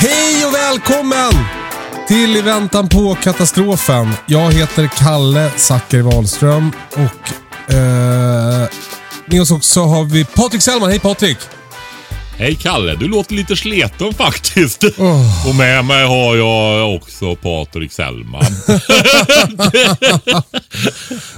[0.00, 1.32] Hej och välkommen
[2.08, 4.12] till I väntan på katastrofen.
[4.26, 8.68] Jag heter Kalle Zackari Wahlström och eh,
[9.26, 10.90] med oss också har vi Patrik Sellman.
[10.90, 11.38] Hej Patrik!
[12.36, 14.84] Hej Kalle, du låter lite sleten faktiskt.
[14.84, 15.48] Oh.
[15.48, 18.44] Och med mig har jag också Patrik Sellman.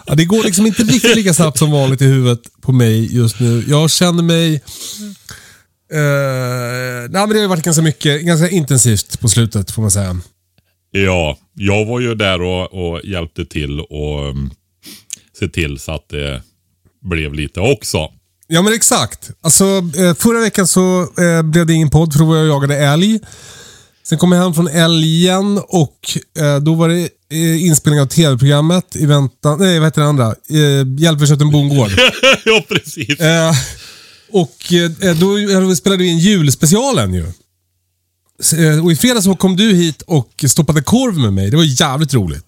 [0.06, 3.40] Ja, det går liksom inte riktigt lika snabbt som vanligt i huvudet på mig just
[3.40, 3.64] nu.
[3.68, 4.60] Jag känner mig...
[5.92, 10.16] Eh, nej, men det har varit ganska mycket, ganska intensivt på slutet får man säga.
[10.90, 14.50] ja, jag var ju där och, och hjälpte till och um,
[15.38, 16.42] se till så att det
[17.02, 17.98] blev lite också.
[18.46, 19.30] Ja men exakt.
[19.40, 19.64] Alltså,
[19.96, 22.76] eh, förra veckan så eh, blev det ingen podd för då var jag och jagade
[22.76, 23.20] älg.
[24.02, 25.98] Sen kom jag hem från älgen och
[26.38, 29.58] eh, då var det eh, inspelning av tv-programmet i väntan...
[29.60, 30.26] Nej, vad heter det andra?
[30.26, 31.90] Eh, Hjälp vi en bondgård.
[32.44, 33.20] ja, precis.
[34.32, 35.16] Eh, och eh,
[35.68, 37.24] då, spelade vi in julspecialen ju.
[38.58, 41.50] Eh, Och i fredags så kom du hit och stoppade korv med mig.
[41.50, 42.44] Det var jävligt roligt.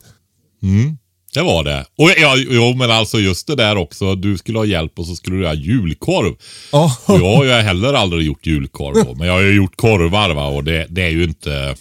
[1.34, 1.84] Det var det.
[1.98, 4.14] Och ja, jo, men alltså just det där också.
[4.14, 6.34] Du skulle ha hjälp och så skulle du ha julkorv.
[6.72, 6.96] Ja.
[7.06, 10.30] Och Jag har ju heller aldrig gjort julkorv då, men jag har ju gjort korvar
[10.34, 11.74] va och det, det är ju inte...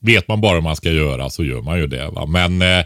[0.00, 2.26] Vet man bara vad man ska göra så gör man ju det va.
[2.26, 2.84] Men eh,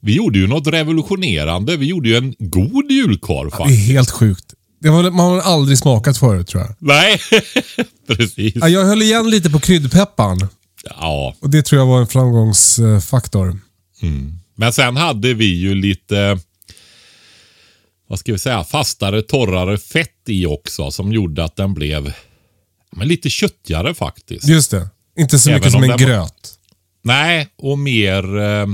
[0.00, 1.76] vi gjorde ju något revolutionerande.
[1.76, 3.88] Vi gjorde ju en god julkorv Det är faktiskt.
[3.88, 4.44] helt sjukt.
[4.84, 6.74] Det var, man har aldrig smakat förut tror jag.
[6.78, 7.20] Nej,
[8.06, 8.52] precis.
[8.56, 10.48] Ja, Jag höll igen lite på kryddpepparn.
[10.84, 13.58] Ja, Och det tror jag var en framgångsfaktor.
[14.54, 16.38] men sen hade vi ju lite...
[18.08, 18.64] Vad ska vi säga?
[18.64, 22.12] Fastare, torrare fett i också som gjorde att den blev
[22.96, 24.48] men lite köttigare faktiskt.
[24.48, 24.88] Just det.
[25.18, 26.54] Inte så Även mycket som om en den var- gröt.
[27.02, 28.38] Nej, och mer...
[28.38, 28.66] Eh,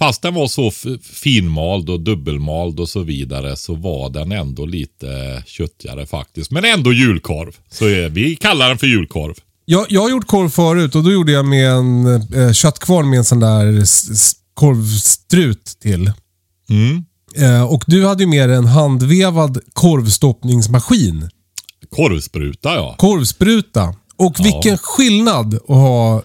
[0.00, 0.70] fast den var så
[1.02, 6.50] finmald och dubbelmald och så vidare så var den ändå lite köttigare faktiskt.
[6.50, 7.56] Men ändå julkorv.
[7.70, 9.34] Så eh, vi kallar den för julkorv.
[9.64, 13.18] Jag, jag har gjort korv förut och då gjorde jag med en eh, köttkvarn med
[13.18, 13.84] en sån där
[14.54, 16.12] korvstrut till.
[16.68, 17.04] Mm.
[17.36, 21.28] Eh, och du hade ju med en handvevad korvstoppningsmaskin.
[21.90, 22.94] Korvspruta ja.
[22.98, 23.94] Korvspruta.
[24.16, 24.44] Och Ja.
[24.44, 26.22] vilken skillnad att ha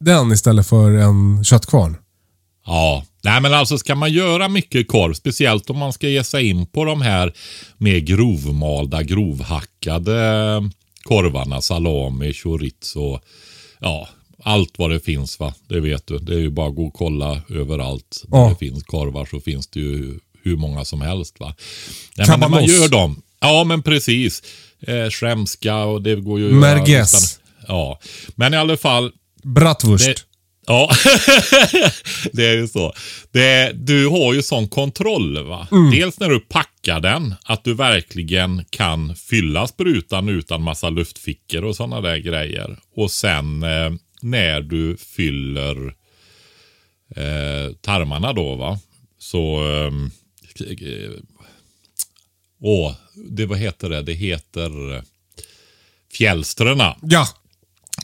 [0.00, 1.96] den istället för en köttkvarn.
[2.66, 6.48] Ja, nej men alltså ska man göra mycket korv, speciellt om man ska ge sig
[6.48, 7.32] in på de här
[7.78, 10.70] mer grovmalda, grovhackade
[11.02, 13.18] korvarna, salami, chorizo,
[13.80, 14.08] ja,
[14.44, 15.54] allt vad det finns va.
[15.68, 16.18] Det vet du.
[16.18, 18.22] Det är ju bara att gå och kolla överallt.
[18.28, 18.48] Där Ja.
[18.48, 21.54] det finns korvar så finns det ju hur många som helst va.
[22.16, 23.22] Nej, men när man gör dem.
[23.40, 24.42] Ja men precis.
[24.80, 27.40] Eh, Shremska och det går ju Merguez.
[27.68, 28.00] Ja,
[28.34, 29.12] men i alla fall.
[29.42, 30.04] Bratwurst.
[30.06, 30.14] Det,
[30.66, 30.90] ja,
[32.32, 32.92] det är ju så.
[33.30, 35.44] Det, du har ju sån kontroll.
[35.46, 35.68] va.
[35.92, 41.76] Dels när du packar den, att du verkligen kan fylla sprutan utan massa luftfickor och
[41.76, 42.78] sådana där grejer.
[42.96, 43.92] Och sen eh,
[44.22, 45.86] när du fyller
[47.16, 48.78] eh, tarmarna då va.
[49.18, 49.64] Så...
[49.64, 50.10] ehm,
[50.60, 51.10] Eh,
[52.60, 54.02] åh, det vad heter det?
[54.02, 55.02] Det heter eh,
[56.12, 56.96] fjällströna.
[57.02, 57.28] Ja.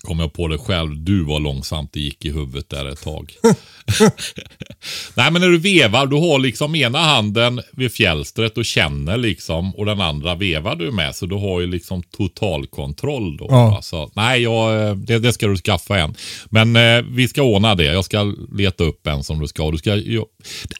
[0.02, 1.04] Kom jag på det själv.
[1.04, 3.32] Du var långsamt det gick i huvudet där ett tag.
[5.14, 9.74] Nej men när du vevar, du har liksom ena handen vid fjälstret och känner liksom
[9.74, 11.14] och den andra vevar du med.
[11.16, 13.46] Så du har ju liksom totalkontroll då.
[13.50, 13.70] Ja.
[13.70, 13.82] va.
[13.82, 16.14] Så, nej, jag, det, det ska du skaffa en.
[16.50, 17.84] Men eh, vi ska ordna det.
[17.84, 19.70] Jag ska leta upp en som du ska.
[19.70, 20.22] Du ska, ju,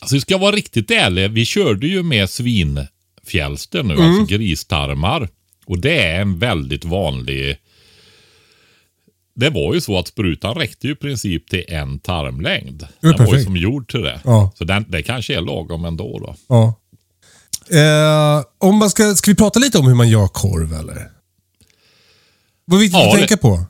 [0.01, 1.31] alltså, du ska vara riktigt ärlig.
[1.31, 4.07] Vi körde ju med svinfjälster nu, Mm.
[4.11, 5.29] alltså gristarmar.
[5.67, 7.57] Och det är en väldigt vanlig
[9.39, 12.87] det var ju så att sprutan räckte ju i princip till en tarmlängd.
[13.01, 14.21] Den var ju som gjord till det.
[14.25, 14.53] Ja.
[14.55, 16.35] Så den, det kanske är lagom ändå då.
[16.49, 16.75] Ja.
[17.79, 21.11] Eh, om man ska, ska vi prata lite om hur man gör korv eller?
[22.65, 23.65] Vad är viktigt Ja, att det- tänka på?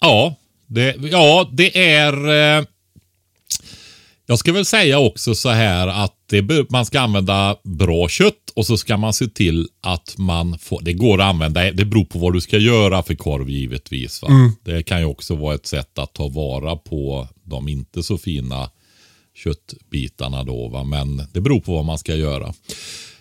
[0.00, 0.34] Ja,
[0.66, 2.28] det, ja, det är...
[2.58, 2.64] Eh,
[4.26, 8.66] jag ska väl säga också så här att det, man ska använda bra kött och
[8.66, 10.82] så ska man se till att man får...
[10.82, 14.22] Det går att använda, det beror på vad du ska göra för korv givetvis.
[14.22, 14.28] Va?
[14.64, 18.70] Det kan ju också vara ett sätt att ta vara på de inte så fina
[19.34, 20.68] köttbitarna då.
[20.68, 20.84] Va?
[20.84, 22.46] Men det beror på vad man ska göra.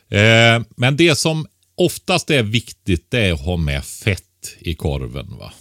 [0.09, 5.37] Eh, men det som oftast är viktigt det är att ha med fett i korven.
[5.39, 5.53] va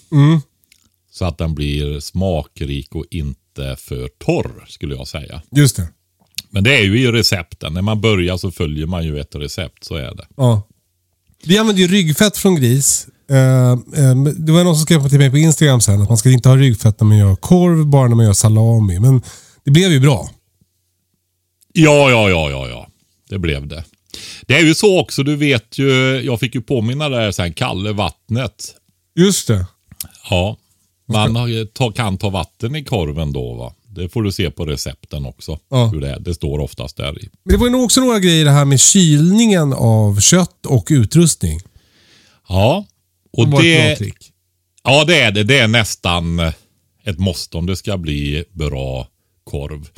[1.11, 5.43] så att den blir smakrik och inte för torr skulle jag säga.
[5.57, 5.89] Just det.
[6.51, 7.75] Men det är ju i recepten.
[7.75, 10.27] När man börjar så följer man ju ett recept, så är det.
[10.37, 10.63] Ja.
[11.45, 13.07] Vi använder ju ryggfett från gris.
[13.31, 16.31] Eh, eh, det var någon som skrev till mig på Instagram sen att man ska
[16.31, 18.99] inte ha ryggfett när man gör korv, bara när man gör salami.
[18.99, 19.23] Men
[19.65, 20.31] det blev ju bra.
[21.73, 22.89] Ja, ja, ja, ja, ja.
[23.29, 23.85] Det blev det.
[24.47, 27.93] Det är ju så också, du vet ju, jag fick ju påminna där sen, Kalle
[27.93, 28.75] Vattnet.
[29.15, 29.67] Just det.
[30.31, 30.57] Ja,
[31.07, 33.75] man kan ta vatten i korven då va.
[33.91, 35.59] Det får du se på recepten också.
[35.71, 35.87] Ja.
[35.87, 36.21] Hur det, är.
[36.21, 37.29] det står oftast där i.
[37.43, 40.87] Men det var ju nog också några grejer det här med kylningen av kött och
[40.91, 41.61] utrustning.
[42.49, 42.87] Ja,
[43.33, 44.33] och Det var ett bra det, trick.
[44.85, 45.43] Ja, det är det.
[45.43, 46.41] Det är nästan
[47.05, 49.09] ett måste om det ska bli bra
[49.45, 49.89] korv.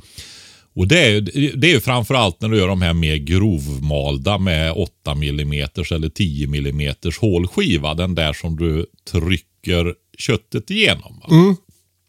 [0.75, 1.21] Och det är,
[1.57, 5.53] det är ju framförallt när du gör de här mer grovmalda med 8 mm
[5.91, 7.95] eller 10 mm hålskiva.
[7.95, 11.21] Den där som du trycker köttet igenom.
[11.21, 11.57] va?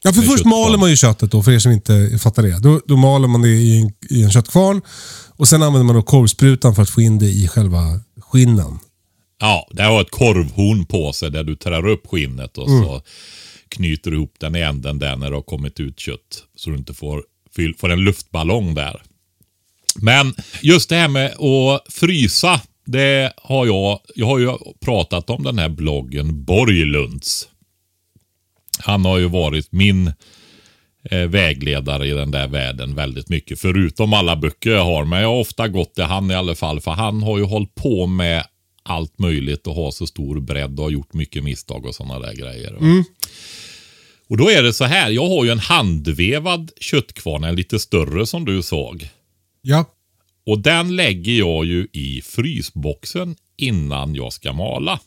[0.04, 2.60] Ja, för först maler man ju köttet då, för er som inte fattar det.
[2.60, 4.82] Då, då maler man det i en, i en köttkvarn
[5.30, 8.80] och sen använder man då korvsprutan för att få in det i själva skinnen.
[9.40, 13.02] Ja, det har ett korvhorn på sig där du trär upp skinnet och så
[13.68, 16.44] knyter du ihop den i änden där när det har kommit ut kött.
[16.56, 17.24] Så du inte får,
[17.78, 19.02] får en luftballong där.
[19.96, 22.62] Men just det här med att frysa.
[22.86, 24.52] Det har jag, jag har ju
[24.86, 27.48] pratat om den här bloggen Borglunds.
[28.80, 30.12] Han har ju varit min
[31.10, 33.60] eh, vägledare i den där världen väldigt mycket.
[33.60, 35.06] Förutom alla böcker jag har.
[35.06, 36.82] Men jag har ofta gått till han i alla fall.
[36.82, 38.46] För han har ju hållit på med
[38.84, 42.34] allt möjligt och har så stor bredd och har gjort mycket misstag och sådana där
[42.34, 42.72] grejer.
[42.72, 42.80] va.
[44.28, 45.10] Och då är det så här.
[45.10, 49.10] Jag har ju en handvevad köttkvarn, en lite större som du såg.
[49.62, 49.86] Ja.
[50.46, 55.00] Och den lägger jag ju i frysboxen innan jag ska mala.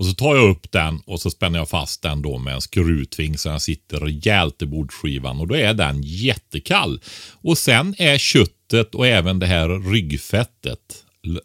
[0.00, 2.60] Och så tar jag upp den och så spänner jag fast den då med en
[2.60, 7.00] skruvtving så den sitter rejält i bordsskivan och då är den jättekall.
[7.42, 10.78] Och sen är köttet och även det här ryggfettet,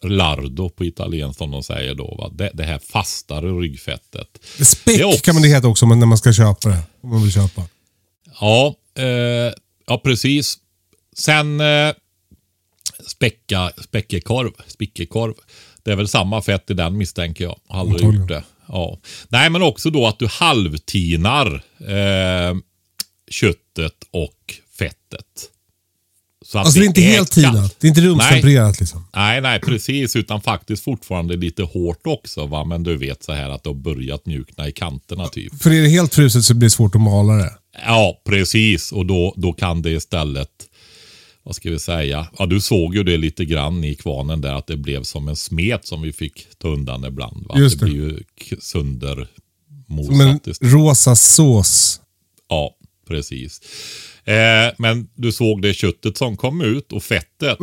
[0.02, 2.30] lardo på italienskt som de säger då, va?
[2.34, 4.28] Det, det här fastare ryggfettet.
[4.60, 6.78] Späck också- kan man det heta också men när man ska köpa det.
[7.00, 7.62] Om man vill köpa.
[8.40, 9.52] Ja, eh,
[9.86, 10.58] ja precis.
[11.16, 11.92] Sen eh,
[13.06, 15.34] späcka, späckekorv, spickekorv.
[15.82, 17.56] Det är väl samma fett i den misstänker jag.
[17.68, 18.44] Har aldrig gjort det.
[18.68, 18.98] Ja.
[19.28, 22.56] Nej, men också då att du halvtinar eh,
[23.30, 25.50] köttet och fettet.
[26.44, 27.76] Så att Alltså det är inte helt tinat.
[27.80, 29.04] Det är inte rumstempererat liksom.
[29.14, 30.16] Nej, nej, precis.
[30.16, 32.46] Utan faktiskt fortfarande lite hårt också.
[32.46, 32.64] Va?
[32.64, 35.62] Men du vet så här att det har börjat mjukna i kanterna typ.
[35.62, 37.52] För är det helt fruset så blir det svårt att mala det.
[37.86, 38.92] Ja, precis.
[38.92, 40.50] Och då, då kan det istället,
[41.46, 44.66] vad ska vi säga, ja du såg ju det lite grann i kvarnen där att
[44.66, 47.46] det blev som en smet som vi fick ta undan ibland.
[47.46, 47.58] Va?
[47.58, 47.92] Just det det.
[47.92, 48.18] blir ju
[48.50, 49.28] k- sönder
[50.06, 52.00] Som en rosa sås.
[52.48, 52.76] Ja,
[53.08, 53.60] precis.
[54.24, 57.58] Eh, men du såg det köttet som kom ut och fettet.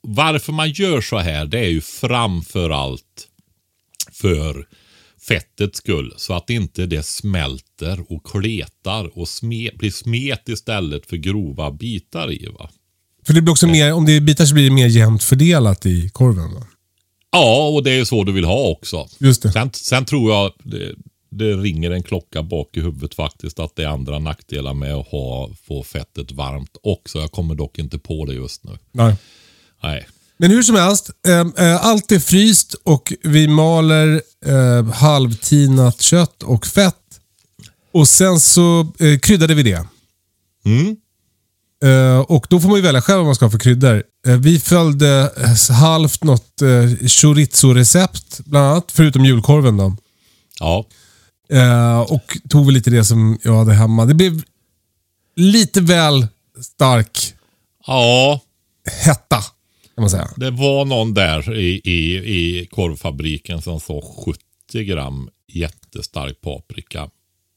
[0.00, 3.28] Varför man gör så här, det är ju framför allt
[4.12, 4.68] för
[5.28, 6.14] fettets skull.
[6.16, 12.32] Så att inte det smälter och kletar och sme, blir smet istället för grova bitar
[12.32, 12.46] i.
[12.58, 12.70] Va?
[13.26, 15.86] För det blir också mer, om det är bitar så blir det mer jämnt fördelat
[15.86, 16.54] i korven.
[16.54, 16.66] Va?
[17.30, 19.08] Ja, och det är så du vill ha också.
[19.18, 19.52] Just det.
[19.52, 20.94] Sen, sen tror jag det,
[21.30, 25.06] det ringer en klocka bak i huvudet faktiskt att det är andra nackdelar med att
[25.06, 27.18] ha, få fettet varmt också.
[27.18, 28.78] Jag kommer dock inte på det just nu.
[28.92, 29.16] Nej.
[29.82, 30.06] Nej.
[30.36, 36.42] Men hur som helst, eh, eh, allt är fryst och vi maler eh, halvtinat kött
[36.42, 36.94] och fett.
[37.92, 39.86] Och sen så eh, kryddade vi det.
[40.64, 40.96] Mm.
[41.84, 44.02] Eh, och då får man ju välja själv vad man ska ha för kryddor.
[44.26, 49.76] Eh, vi följde eh, halvt något eh, chorizo-recept, bland annat, förutom julkorven.
[49.76, 49.96] Då.
[50.60, 50.86] Ja.
[52.08, 54.04] Och tog väl lite det som jag hade hemma.
[54.04, 54.42] Det blev
[55.36, 56.26] lite väl
[56.62, 57.34] stark
[57.86, 58.40] ja,
[59.04, 59.44] hetta,
[59.94, 60.28] kan man säga.
[60.36, 67.08] det var någon där i, i, i korvfabriken som sa 70 gram jättestark paprika.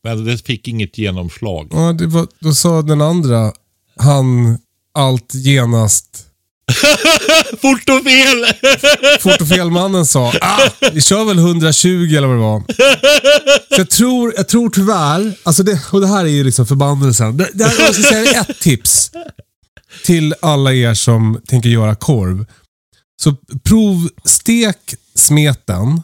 [0.04, 1.68] Men det fick inget genomslag.
[1.72, 3.52] Ja, det var, då sa den andra,
[3.96, 4.58] han
[4.94, 6.28] allt genast
[7.62, 8.46] Fort och fel!
[9.20, 12.64] Fort och felmannen sa ah, vi kör väl 120 eller vad det var.
[13.76, 17.38] Så jag tror, jag tror tyvärr, alltså det, och det här är ju liksom förbannelsen.
[17.38, 19.12] Det, det här, jag ska säga ett tips
[20.06, 22.46] till alla er som tänker göra korv.
[23.22, 26.02] Så provstek smeten.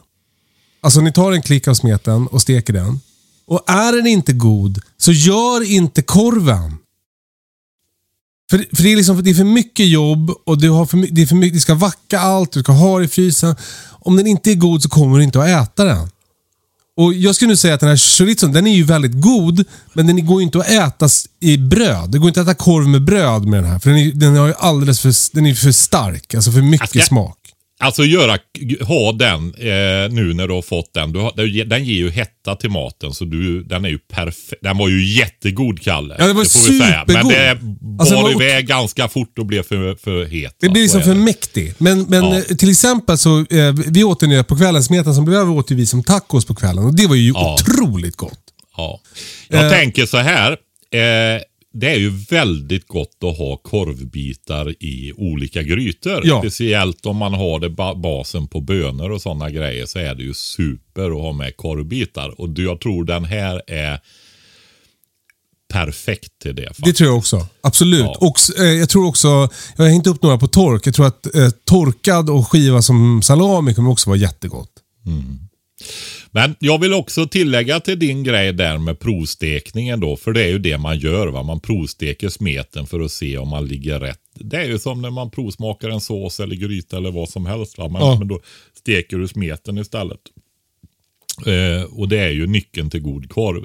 [0.80, 3.00] Alltså ni tar en klick av smeten och steker den.
[3.46, 6.76] Och är den inte god, så gör inte korven.
[8.50, 11.22] För, för det, är liksom, det är för mycket jobb och du har för, det
[11.22, 13.56] är för mycket, du ska vacka allt, du ska ha det i frysen.
[13.90, 16.10] Om den inte är god så kommer du inte att äta den.
[16.96, 20.06] Och Jag skulle nu säga att den här chorizon, den är ju väldigt god, men
[20.06, 21.08] den går ju inte att äta
[21.40, 22.10] i bröd.
[22.10, 24.36] Det går inte att äta korv med bröd med den här, för den är, den
[24.36, 26.34] har ju alldeles för, den är för stark.
[26.34, 27.38] Alltså för mycket Jag ska- smak.
[27.84, 28.38] Alltså göra,
[28.80, 31.12] ha den eh, nu när du har fått den.
[31.12, 34.62] Du har, den ger ju hetta till maten så du, den är ju perfekt.
[34.62, 36.16] Den var ju jättegod Kalle.
[36.18, 37.04] Ja, den var det säga.
[37.06, 37.32] Men supergod.
[37.32, 40.56] det bar Alltså, var iväg ganska fort och blev för, för het.
[40.60, 41.74] Det Så liksom för mäktig.
[41.78, 42.36] Men, men Ja.
[42.36, 44.82] eh, till exempel så, eh, vi åt den på kvällen.
[44.82, 46.84] Smeten som blev över åt vi som tacos på kvällen.
[46.84, 47.54] Och det var ju Ja.
[47.54, 48.40] otroligt gott.
[48.76, 49.00] Ja.
[49.48, 49.70] Jag Eh.
[49.70, 50.52] tänker så här.
[50.52, 51.40] Eh,
[51.76, 56.20] det är ju väldigt gott att ha korvbitar i olika grytor.
[56.24, 56.40] Ja.
[56.40, 60.22] Speciellt om man har det ba basen på bönor och sådana grejer så är det
[60.22, 62.40] ju super att ha med korvbitar.
[62.40, 64.00] Och jag tror den här är
[65.72, 66.62] perfekt till det.
[66.62, 66.96] Det faktiskt.
[66.96, 67.46] tror jag också.
[67.60, 68.00] Absolut.
[68.00, 68.16] Ja.
[68.20, 69.28] Och eh, jag tror också,
[69.76, 70.86] jag har hängt upp några på tork.
[70.86, 74.70] Jag tror att eh, torkad och skiva som salami kommer också vara jättegott.
[76.34, 80.16] Men jag vill också tillägga till din grej där med provstekningen då.
[80.16, 81.26] För det är ju det man gör.
[81.26, 81.42] va.
[81.42, 84.20] Man provsteker smeten för att se om man ligger rätt.
[84.34, 87.78] Det är ju som när man provsmakar en sås eller gryta eller vad som helst.
[87.78, 87.88] Va?
[87.88, 88.18] Men, Ja.
[88.18, 88.40] men då
[88.78, 90.20] steker du smeten istället.
[91.46, 93.64] Eh, och det är ju nyckeln till god korv.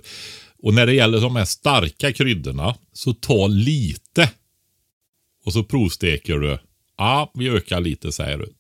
[0.64, 4.30] Och när det gäller de här starka kryddorna så ta lite.
[5.46, 6.58] Och så provsteker du.
[7.00, 8.54] Ja, vi ökar lite säger du.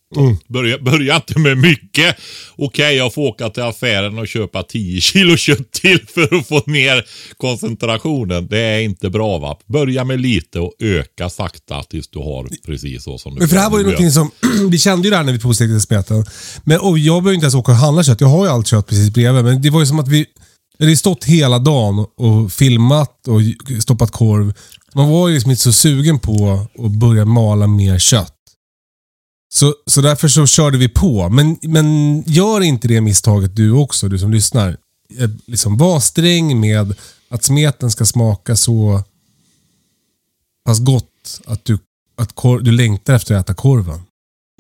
[0.48, 2.15] Börja, börja inte med mycket.
[2.55, 6.63] Okej, jag får åka till affären och köpa 10 kilo kött till för att få
[6.65, 7.05] ner
[7.38, 8.48] koncentrationen.
[8.48, 9.58] Det är inte bra va.
[9.65, 13.55] Börja med lite och öka sakta tills du har precis så som du Men för
[13.55, 14.31] det här var ju någonting som,
[14.72, 16.25] vi kände ju det här när vi provstekte smeten.
[16.63, 18.22] Men, och jag behöver inte ens åka och handla kött.
[18.22, 19.43] Jag har ju allt kött precis bredvid.
[19.43, 20.25] Men det var ju som att vi,
[20.77, 23.41] vi hade stått hela dagen och filmat och
[23.81, 24.53] stoppat korv.
[24.96, 28.36] Man var ju liksom inte så sugen på att börja mala mer kött.
[29.53, 31.29] Så, så därför så körde vi på.
[31.29, 34.77] Men, men gör inte det misstaget du också, du som lyssnar.
[35.19, 36.96] Eh, Liksom var sträng med
[37.29, 39.03] att smeten ska smaka så
[40.65, 41.79] pass gott att du,
[42.15, 44.01] att korv, du längtar efter att äta korven.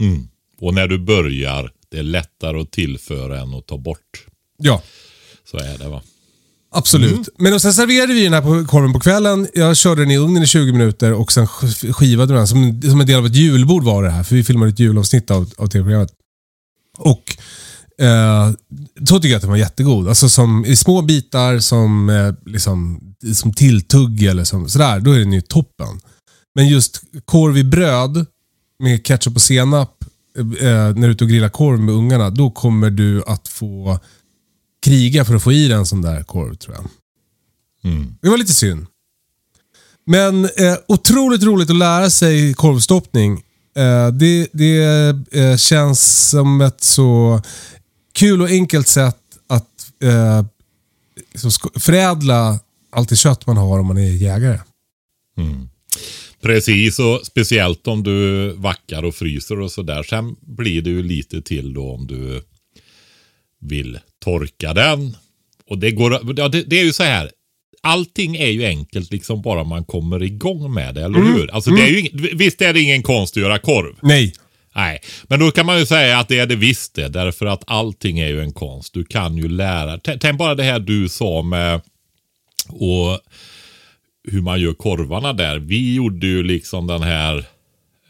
[0.01, 0.27] Mm.
[0.59, 4.25] Och när du börjar, det är lättare att tillföra än att ta bort.
[4.57, 4.81] Ja,
[5.51, 6.01] Så är det va.
[6.71, 7.11] Absolut.
[7.11, 7.23] Mm.
[7.37, 9.47] Men sen serverade vi den här på korven på kvällen.
[9.53, 12.47] Jag körde den i ugnen i 20 minuter och sen sk- skivade den.
[12.47, 14.23] Som, som en del av ett julbord var det här.
[14.23, 16.09] För vi filmade ett julavsnitt av, av tv-programmet.
[16.97, 17.37] Och
[18.05, 18.51] eh,
[19.07, 20.07] så tycker jag att den var jättegod.
[20.09, 23.01] Alltså som i små bitar som, eh, liksom,
[23.33, 24.99] som tilltugg eller som, sådär.
[24.99, 25.99] Då är den ju toppen.
[26.55, 28.25] Men just korv i bröd
[28.83, 30.03] med ketchup och senap
[30.37, 32.29] eh, när du är ute och grillar korv med ungarna.
[32.29, 33.99] Då kommer du att få
[34.81, 36.85] kriga för att få i dig en sån där korv tror jag.
[37.91, 38.15] Mm.
[38.21, 38.85] Det var lite synd.
[40.05, 43.43] Men eh, otroligt roligt att lära sig korvstoppning.
[43.75, 44.81] Eh, det det
[45.31, 47.41] eh, känns som ett så
[48.13, 49.17] kul och enkelt sätt
[49.47, 50.45] att eh,
[51.31, 52.59] liksom förädla
[52.91, 54.59] allt det kött man har om man är jägare.
[56.41, 60.03] Precis, och speciellt om du vackar och fryser och sådär.
[60.03, 62.43] Sen blir det ju lite till då om du
[63.61, 65.17] vill torka den.
[65.69, 67.31] Och det går, ja, det, det är ju så här.
[67.81, 71.51] Allting är ju enkelt liksom bara man kommer igång med det, eller hur?
[71.51, 73.95] Alltså, det är ju, ing- visst är det ingen konst att göra korv?
[74.01, 74.33] Nej.
[74.75, 77.07] Nej, men då kan man ju säga att det är det visst det.
[77.07, 78.93] Därför att allting är ju en konst.
[78.93, 79.97] Du kan ju lära.
[79.97, 81.81] Tänk bara det här du sa med
[82.69, 83.19] och
[84.31, 85.57] hur man gör korvarna där.
[85.59, 87.45] Vi gjorde ju liksom den här,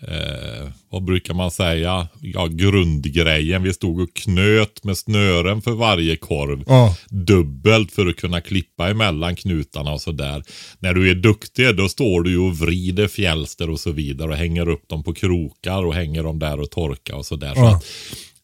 [0.08, 3.63] eh, vad brukar man säga, ja, grundgrejen.
[3.63, 6.63] Vi stod och knöt med snören för varje korv.
[6.68, 6.96] Ja.
[7.10, 10.44] Dubbelt för att kunna klippa emellan knutarna och sådär.
[10.79, 14.38] När du är duktig då står du ju och vrider fjälster och så vidare och
[14.38, 17.53] hänger upp dem på krokar och hänger dem där och torkar och sådär.
[17.56, 17.75] Så Ja.
[17.75, 17.86] att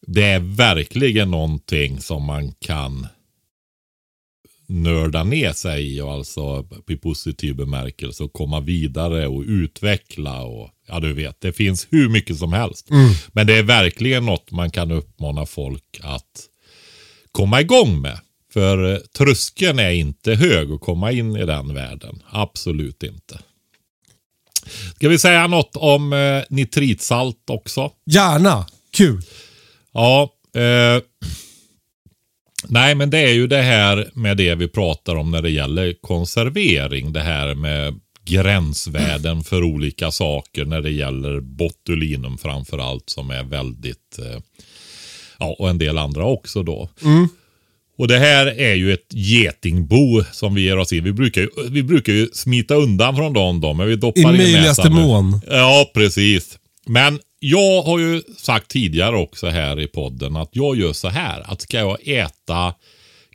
[0.06, 3.06] det är verkligen någonting som man kan
[4.68, 10.70] nörda ner sig i och alltså i positiv bemärkelse och komma vidare och utveckla och
[10.88, 12.88] ja du vet, det finns hur mycket som helst.
[13.32, 16.48] Men det är verkligen något man kan uppmana folk att
[17.32, 18.20] komma igång med.
[18.52, 22.22] För eh, tröskeln är inte hög att komma in i den världen.
[22.30, 23.38] Absolut inte.
[24.94, 27.90] Ska vi säga något om eh, nitritsalt också?
[28.06, 28.66] Gärna.
[28.92, 29.22] Kul.
[29.92, 30.30] Ja.
[30.54, 31.02] Eh,
[32.68, 35.94] nej, men det är ju det här med det vi pratar om när det gäller
[36.00, 37.12] konservering.
[37.12, 37.94] Det här med
[38.24, 44.40] gränsvärden för olika saker när det gäller botulinum framför allt som är väldigt, eh,
[45.38, 46.88] ja och en del andra också då.
[47.98, 51.04] Och det här är ju ett getingbo som vi ger oss in.
[51.04, 54.22] Vi brukar ju, vi brukar ju smita undan från dem då, men vi doppar I
[54.22, 55.00] in möjligaste näsan nu.
[55.06, 55.40] mån.
[55.50, 56.58] Ja, precis.
[56.86, 61.52] Men jag har ju sagt tidigare också här i podden att jag gör så här.
[61.52, 62.74] Att ska jag äta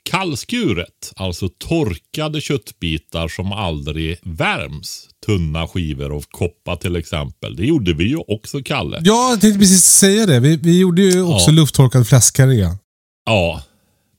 [0.04, 5.08] kallskuret, alltså torkade köttbitar som aldrig värms.
[5.26, 7.56] Tunna skivor av koppa till exempel.
[7.56, 9.02] Det gjorde vi ju också, Kalle.
[9.04, 10.40] Ja, jag tänkte precis säga det.
[10.40, 11.56] Vi, vi gjorde ju också Ja.
[11.56, 12.68] lufttorkad fläskkarré.
[13.26, 13.64] Ja,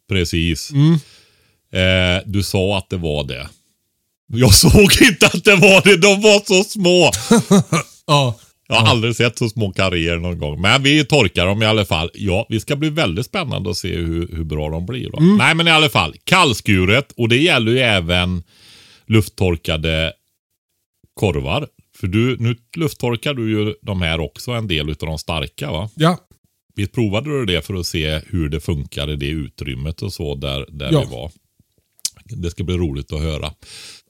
[0.09, 0.71] precis.
[0.71, 0.93] Mm.
[1.73, 3.49] Eh, du sa att det var det.
[4.33, 5.97] Jag såg inte att det var det.
[5.97, 7.11] De var så små.
[8.07, 8.39] Ja.
[8.75, 10.61] Jag har aldrig sett så små karriär någon gång.
[10.61, 12.11] Men vi torkar dem i alla fall.
[12.15, 15.11] Ja, vi ska bli väldigt spännande att se hur, hur bra de blir.
[15.11, 15.19] Då.
[15.21, 16.15] Nej, men i alla fall.
[16.25, 17.13] Kallskuret.
[17.17, 18.43] Och det gäller ju även
[19.07, 20.13] lufttorkade
[21.15, 21.69] korvar.
[22.01, 25.91] För du, nu lufttorkar du ju de här också, en del av de starka va?
[25.95, 26.19] Ja.
[26.75, 30.35] Visst provade du det för att se hur det funkar i det utrymmet och så
[30.35, 31.01] där, där Ja.
[31.01, 31.31] vi var?
[32.25, 33.53] Det ska bli roligt att höra.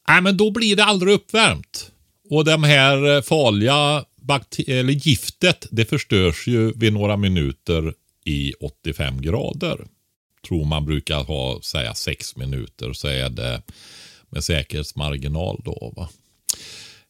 [0.08, 1.90] Nej, men då blir det aldrig uppvärmt.
[2.30, 4.04] Och de här eh, farliga
[4.66, 9.86] eller giftet, det förstörs ju vid några minuter i 85 grader.
[10.48, 13.62] Tror man brukar ha, säga 6 minuter så är det
[14.28, 15.92] med säkerhetsmarginal då.
[15.96, 16.08] Va?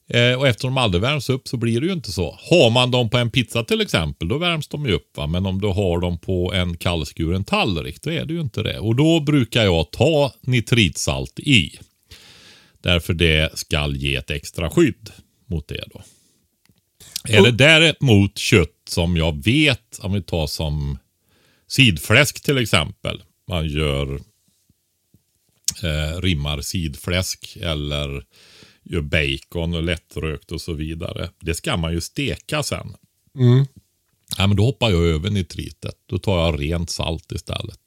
[0.09, 2.39] Eh, och eftersom de aldrig värms upp så blir det ju inte så.
[2.51, 5.17] Har man dem på en pizza till exempel, då värms de ju upp.
[5.17, 5.27] Va?
[5.27, 8.79] Men om du har dem på en kallskuren tallrik, då är det ju inte det.
[8.79, 11.79] Och då brukar jag ta nitritsalt i.
[12.81, 15.11] Därför det ska ge ett extra skydd
[15.47, 16.03] mot det då.
[17.25, 20.99] Är det däremot kött som jag vet, om vi tar som
[21.69, 23.23] sidfläsk till exempel.
[23.49, 24.21] Man gör
[25.83, 28.25] eh, rimmar sidfläsk eller
[28.85, 31.31] gör bacon och lättrökt och så vidare.
[31.41, 32.95] Det ska man ju steka sen.
[33.39, 33.67] Mm.
[34.39, 35.95] Ja, men då hoppar jag över nitritet.
[36.07, 37.81] Då tar jag rent salt istället.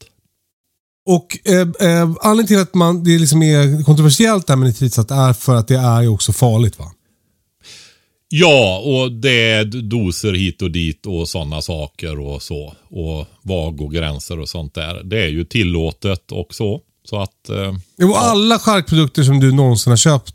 [1.06, 5.10] Och eh, eh, anledningen till att man, det liksom är kontroversiellt det här med nitritsalt
[5.10, 6.92] är för att det är ju också farligt va?
[8.28, 12.74] Ja, och det är doser hit och dit och sådana saker och så.
[12.90, 15.02] Och var går gränser och sånt där.
[15.04, 16.80] Det är ju tillåtet och så.
[17.04, 20.34] Så att, eh, Jo, alla charkprodukter som du någonsin har köpt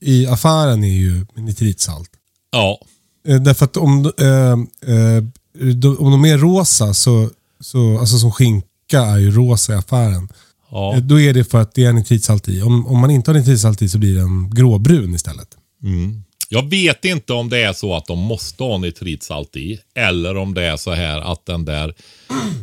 [0.00, 2.10] i affären är ju nitritsalt.
[2.52, 2.80] ja.
[3.28, 4.26] Eh, därför att om, eh,
[4.94, 5.22] eh,
[5.74, 10.28] de, om de är rosa, så, så, alltså som skinka är ju rosa i affären.
[10.70, 10.94] ja.
[10.94, 12.62] Eh, Då är det för att det är nitritsalt i.
[12.62, 15.48] Om, om man inte har nitritsalt i så blir den gråbrun istället.
[16.48, 19.80] Jag vet inte om det är så att de måste ha nitritsalt i.
[19.94, 21.94] Eller om det är så här att den där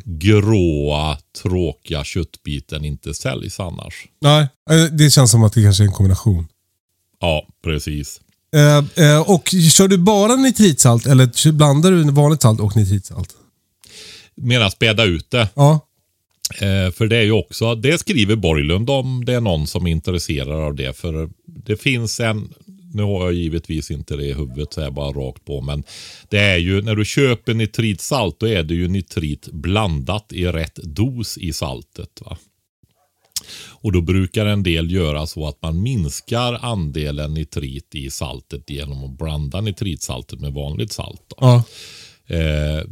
[0.03, 3.93] gråa, tråkiga köttbiten inte säljs annars.
[4.21, 6.47] Nej, eh, det känns som att det kanske är en kombination.
[7.19, 8.21] Ja, precis.
[8.55, 13.29] Eh, eh, och kör du bara nitritsalt eller blandar du vanligt salt och nitritsalt?
[14.35, 15.47] Medan späda ut det.
[15.53, 15.79] Ja.
[16.53, 19.91] Eh, för det är ju också, det skriver Borglund om det är någon som är
[19.91, 20.97] intresserad av det.
[20.97, 22.53] För det finns en,
[22.93, 25.61] nu har jag givetvis inte det i huvudet så här bara rakt på.
[25.61, 25.83] Men
[26.29, 30.75] det är ju, när du köper nitritsalt då är det ju nitrit blandat i rätt
[30.75, 32.21] dos i saltet.
[32.25, 32.37] va.
[33.69, 39.03] Och då brukar en del göra så att man minskar andelen nitrit i saltet genom
[39.03, 41.33] att blanda nitritsaltet med vanligt salt.
[41.37, 41.63] Ja.
[42.27, 42.83] Eh,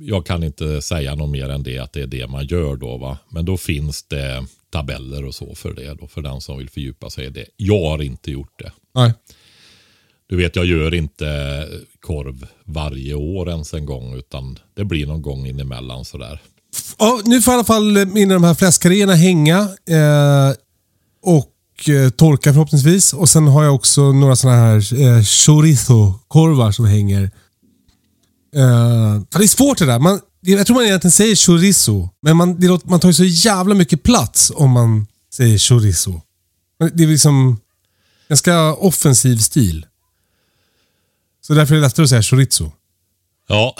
[0.00, 2.96] jag kan inte säga något mer än det att det är det man gör då.
[2.96, 3.18] Va?
[3.28, 6.06] Men då finns det tabeller och så för det då.
[6.06, 7.46] För den som vill fördjupa sig i det.
[7.56, 8.72] Jag har inte gjort det.
[8.94, 9.12] Nej.
[10.28, 11.66] Du vet, jag gör inte
[12.00, 14.14] korv varje år ens en gång.
[14.14, 16.42] Utan det blir någon gång inemellan sådär.
[16.98, 19.58] Ja, nu får i alla fall eh, mina de här fläskkarréerna hänga.
[19.90, 20.54] Eh,
[21.22, 23.12] och eh, torka förhoppningsvis.
[23.12, 27.22] Och sen har jag också några sådana här eh, chorizo-korvar som hänger.
[28.54, 29.98] Eh, det är svårt det där.
[29.98, 32.08] Man, jag tror man egentligen säger chorizo.
[32.22, 36.20] Men man, det låter, man tar ju så jävla mycket plats om man säger chorizo.
[36.92, 37.60] Det är liksom
[38.28, 39.86] ganska offensiv stil.
[41.48, 42.72] Så därför är det lättare att säga chorizo.
[43.48, 43.76] Ja,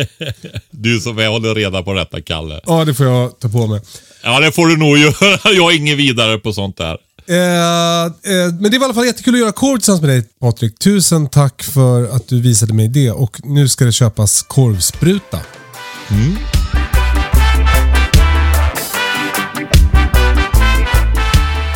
[0.70, 2.60] du som är håller reda på detta Kalle.
[2.66, 3.80] Ja, det får jag ta på mig.
[4.22, 5.38] Ja, det får du nog göra.
[5.54, 6.98] Jag är ingen vidare på sånt där.
[7.26, 10.24] Eh, eh, men det var i alla fall jättekul att göra korv tillsammans med dig
[10.40, 10.78] Patrik.
[10.78, 13.10] Tusen tack för att du visade mig det.
[13.10, 15.38] Och nu ska det köpas korvspruta.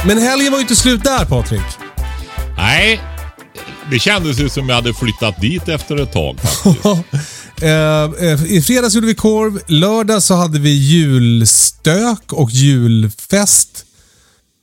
[0.07, 1.63] Men helgen var ju inte slut där Patrik.
[2.57, 3.01] Nej,
[3.91, 6.87] det kändes ju som jag hade flyttat dit efter ett tag faktiskt.
[7.63, 9.61] Eh, eh, I fredags gjorde vi korv.
[9.67, 13.87] Lördag så hade vi julstök och julfest.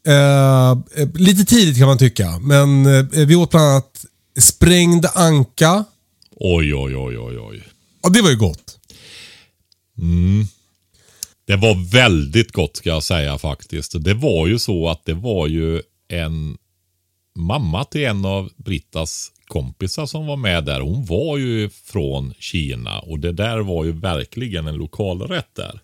[0.08, 0.78] Eh,
[1.14, 2.84] lite tidigt kan man tycka, men
[3.28, 4.06] vi åt bland annat
[4.40, 5.86] sprängd anka.
[6.36, 7.64] Oj, oj, oj, oj, oj.
[8.04, 8.78] Ja, det var ju gott.
[11.48, 14.04] Det var väldigt gott ska jag säga faktiskt.
[14.04, 16.58] Det var ju så att det var ju en
[17.36, 20.82] mamma till en av Brittas kompisar som var med där.
[20.82, 25.80] Hon var ju från Kina och det där var ju verkligen en lokalrätt där.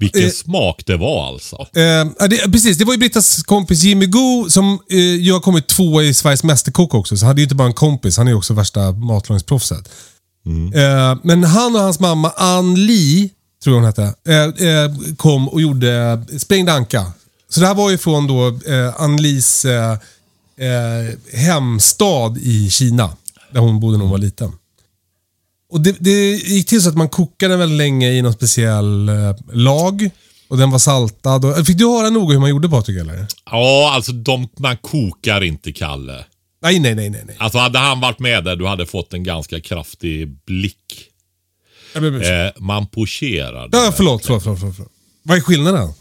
[0.00, 0.30] Vilken Eh.
[0.30, 1.56] smak det var alltså.
[1.56, 5.66] Eh, det, precis, det var ju Brittas kompis Jimmy Go som eh, ju har kommit
[5.66, 7.16] tvåa i Sveriges Mästerkock också.
[7.16, 9.88] Så han är ju inte bara en kompis, han är också värsta matlagningsproffset.
[10.74, 13.30] Eh, men han och hans mamma Ann Li,
[13.64, 17.12] tror jag hon hette, eh, eh, kom och gjorde sprängd anka.
[17.50, 19.92] Så det här var ju från då eh, Ann Lis eh,
[20.56, 23.16] eh, hemstad i Kina.
[23.52, 24.52] Där hon bodde när hon var liten.
[25.70, 29.08] Och det, det gick till så att man kokade den väldigt länge i någon speciell
[29.08, 30.10] eh, lag.
[30.48, 31.44] Och den var saltad.
[31.44, 33.26] Och, fick du höra noga hur man gjorde Patrik eller?
[33.50, 36.24] Ja, alltså de, man kokar inte Kalle.
[36.62, 37.36] Nej, nej, nej, nej.
[37.38, 41.04] Alltså hade han varit med där, du hade fått en ganska kraftig blick.
[41.94, 42.02] Eh,
[42.58, 43.68] man pocherar.
[43.72, 44.92] ja, förlåt, förlåt, förlåt, förlåt.
[45.22, 45.92] Vad är skillnaden?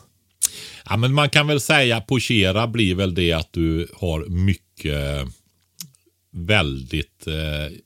[0.89, 5.27] Ja, men man kan väl säga pochera blir väl det att du har mycket
[6.31, 7.77] väldigt eh,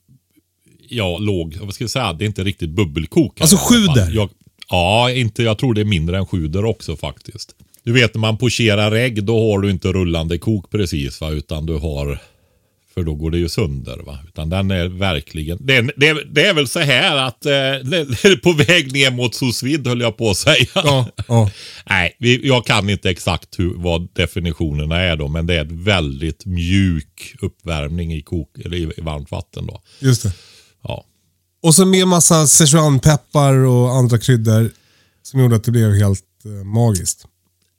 [0.89, 3.41] ja, låg, vad ska jag säga, det är inte riktigt bubbelkok.
[3.41, 4.11] Alltså sjuder?
[4.11, 4.29] Jag,
[4.69, 7.55] ja, inte, jag tror det är mindre än sjuder också faktiskt.
[7.83, 11.65] Du vet när man pocherar ägg då har du inte rullande kok precis va, utan
[11.65, 12.19] du har
[13.01, 13.97] för då går det ju sönder.
[13.97, 14.19] va.
[14.27, 18.53] Utan den är verkligen, det är, det det är väl så här att eh, på
[18.53, 20.65] väg ner mot sous höll jag på att säga.
[20.75, 21.51] Ja, ja.
[21.89, 25.71] Nej, vi, jag kan inte exakt hur, vad definitionerna är då, men det är ett
[25.71, 29.67] väldigt mjuk uppvärmning i, kok, eller i, i varmt vatten.
[29.67, 29.81] då.
[29.99, 30.33] Just det.
[30.83, 31.05] Ja.
[31.63, 34.71] Och så med massa Sichuanpeppar och andra kryddor
[35.23, 37.25] som gjorde att det blev helt eh, magiskt.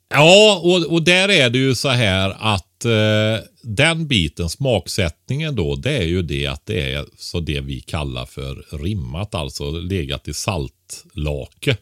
[0.09, 5.75] Ja, och, och där är det ju så här att eh, den biten, smaksättningen då,
[5.75, 10.27] det är ju det att det är så det vi kallar för rimmat, alltså legat
[10.27, 11.77] i saltlake.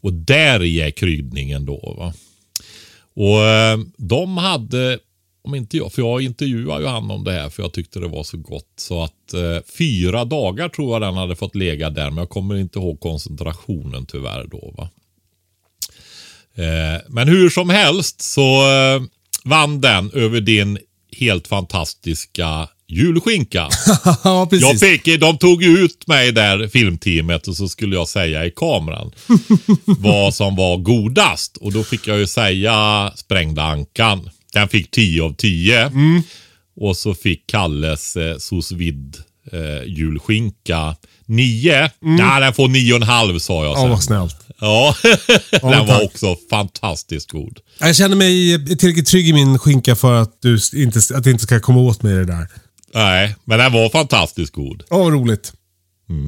[0.00, 1.94] Och där i är kryddningen då.
[1.98, 2.14] Va?
[3.14, 4.98] Och eh, de hade,
[5.42, 8.08] om inte jag, för jag intervjuade ju han om det här för jag tyckte det
[8.08, 8.72] var så gott.
[8.76, 12.56] Så att eh, fyra dagar tror jag den hade fått lägga där, men jag kommer
[12.56, 14.74] inte ihåg koncentrationen tyvärr då.
[14.76, 14.90] va.
[16.54, 19.02] Eh, men hur som helst så eh,
[19.44, 20.78] vann den över din
[21.18, 23.68] helt fantastiska julskinka.
[24.24, 24.68] ja, precis.
[24.68, 28.50] Jag fick, de tog ju ut mig där, filmteamet, och så skulle jag säga i
[28.50, 29.12] kameran
[29.84, 31.56] vad som var godast.
[31.56, 34.30] Och då fick jag ju säga sprängda ankan.
[34.52, 35.80] Den fick 10 av 10.
[35.80, 36.22] Mm.
[36.76, 39.18] Och så fick Kalles eh, sous vide
[39.52, 40.96] eh, julskinka
[41.30, 41.90] 9.
[42.00, 43.72] Nej, den får 9,5 sa jag Mm.
[43.72, 43.90] Ja, sen.
[43.90, 44.36] vad snällt.
[44.60, 44.94] Ja,
[45.50, 46.02] den var tack.
[46.02, 47.58] också fantastiskt god.
[47.80, 51.42] Jag känner mig tillräckligt trygg i min skinka för att du inte, att det inte
[51.42, 52.48] ska komma åt mig det där.
[52.94, 54.82] Nej, men den var fantastiskt god.
[54.90, 55.52] Ja, vad roligt.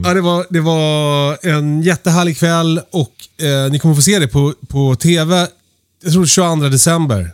[0.05, 3.13] Ja, det, var, det var en jättehärlig kväll och
[3.47, 5.47] eh, ni kommer få se det på, på TV.
[6.03, 7.31] Jag tror 22 december.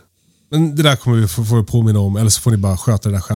[0.51, 3.09] Men det där kommer vi få, få påminna om, eller så får ni bara sköta
[3.09, 3.35] det där själv.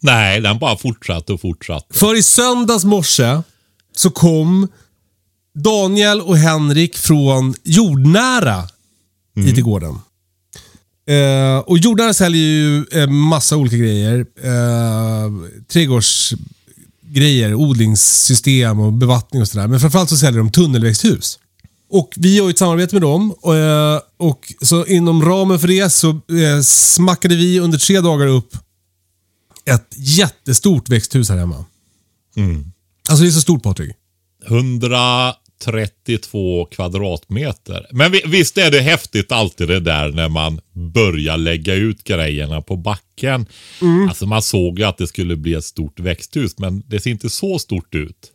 [0.00, 1.98] Nej, den bara fortsatte och fortsatte.
[1.98, 3.42] För i söndags morse
[3.96, 4.68] så kom
[5.54, 8.68] Daniel och Henrik från Jordnära
[9.36, 9.98] hit till gården.
[11.06, 14.26] Eh, och Jordnära säljer ju eh, massa olika grejer.
[14.42, 15.32] Eh,
[15.68, 19.66] trädgårdsgrejer, odlingssystem och bevattning och sådär.
[19.66, 21.38] Men framförallt så säljer de tunnelväxthus.
[21.90, 23.32] Och vi har ju ett samarbete med dem.
[23.32, 28.26] Och, eh, och så inom ramen för det så eh, smackade vi under tre dagar
[28.26, 28.56] upp
[29.74, 31.64] ett jättestort växthus här hemma.
[33.08, 33.96] Alltså det är så stort Patrik.
[34.46, 37.86] 132 kvadratmeter.
[37.92, 42.62] Men vi- visst är det häftigt alltid det där när man börjar lägga ut grejerna
[42.62, 43.46] på backen.
[44.08, 47.30] Alltså man såg ju att det skulle bli ett stort växthus men det ser inte
[47.30, 48.30] så stort ut.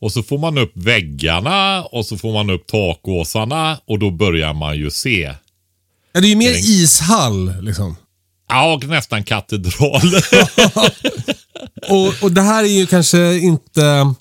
[0.00, 4.54] Och så får man upp väggarna och så får man upp takåsarna och då börjar
[4.54, 5.34] man ju se.
[6.12, 7.96] Ja, det är ju mer ishall liksom.
[8.48, 10.00] Ja, nästan katedral.
[11.88, 14.14] Och, och det här är ju kanske inte...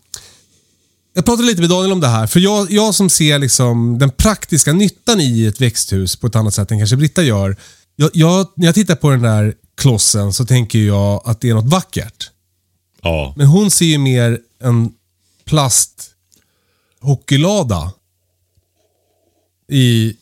[1.14, 2.28] Jag pratade lite med Daniel om det här.
[2.28, 6.54] För jag, jag som ser liksom den praktiska nyttan i ett växthus på ett annat
[6.54, 7.56] sätt än kanske Britta gör.
[7.96, 11.54] Jag, jag, när jag tittar på den där klossen så tänker jag att det är
[11.54, 12.30] något vackert.
[13.02, 13.34] ja.
[13.38, 14.92] Men hon ser ju mer en
[15.46, 17.92] plasthockeylada
[19.72, 20.16] i,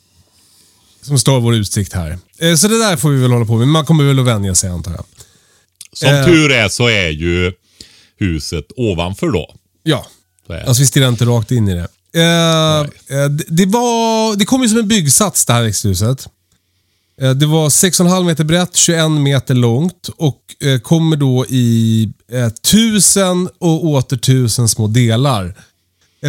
[1.02, 2.20] som står i vår utsikt här.
[2.40, 3.68] Eh, Så det där får vi väl hålla på med.
[3.68, 5.06] Man kommer väl att vänja sig antar jag.
[5.94, 6.26] Som Eh.
[6.26, 7.54] tur är så är ju
[8.20, 9.56] huset ovanför då.
[9.84, 10.06] Ja.
[10.68, 11.88] Alltså vi stirrar inte rakt in i det.
[12.22, 12.80] Eh,
[13.20, 16.28] eh, det, det, var, det kom ju som en byggsats det här växthuset.
[17.22, 20.42] Eh, det var 6,5 meter brett, 21 meter långt och
[20.82, 22.10] kommer då i
[22.72, 25.56] tusen och åter tusen små delar.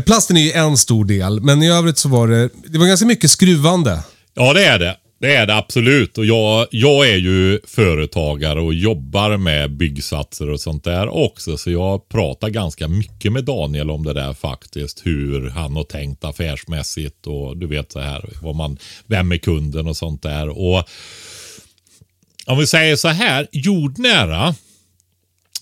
[0.07, 3.07] Plasten är ju en stor del, men i övrigt så var det, det var ganska
[3.07, 4.03] mycket skruvande.
[4.35, 4.97] Ja, det är det.
[5.19, 6.19] Det är det absolut.
[6.19, 11.57] Och jag, jag är ju företagare och jobbar med byggsatser och sånt där också.
[11.57, 15.07] Så jag pratar ganska mycket med Daniel om det där faktiskt.
[15.07, 18.31] Hur han har tänkt affärsmässigt och du vet så här.
[18.43, 20.49] Vad man, vem är kunden och sånt där.
[20.49, 20.89] Och
[22.47, 23.47] om vi säger så här.
[23.53, 24.55] Jordnära.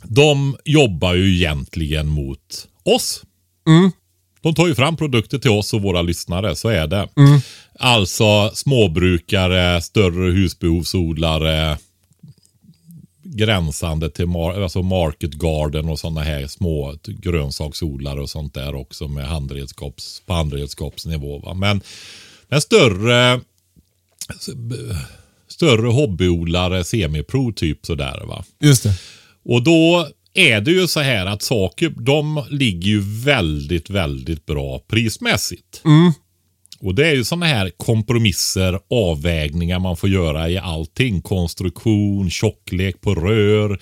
[0.02, 3.22] De jobbar ju egentligen mot oss.
[3.66, 3.90] Mm.
[4.44, 7.08] De tar ju fram produkter till oss och våra lyssnare, så är det.
[7.78, 11.78] Alltså småbrukare, större husbehovsodlare,
[13.22, 19.08] gränsande till mar alltså market garden och sådana här små grönsaksodlare och sånt där också
[19.08, 21.38] med handredskaps, på handredskapsnivå.
[21.38, 21.54] Va?
[21.54, 21.80] Men,
[22.48, 23.40] men större,
[25.48, 28.22] större hobbyodlare, semipro typ sådär.
[28.26, 28.44] Va?
[28.60, 28.94] Just det.
[29.44, 34.78] Och då är det ju så här att saker, de ligger ju väldigt, väldigt bra
[34.78, 35.82] prismässigt.
[36.80, 41.22] Och det är ju sådana här kompromisser, avvägningar man får göra i allting.
[41.22, 43.80] Konstruktion, tjocklek på rör,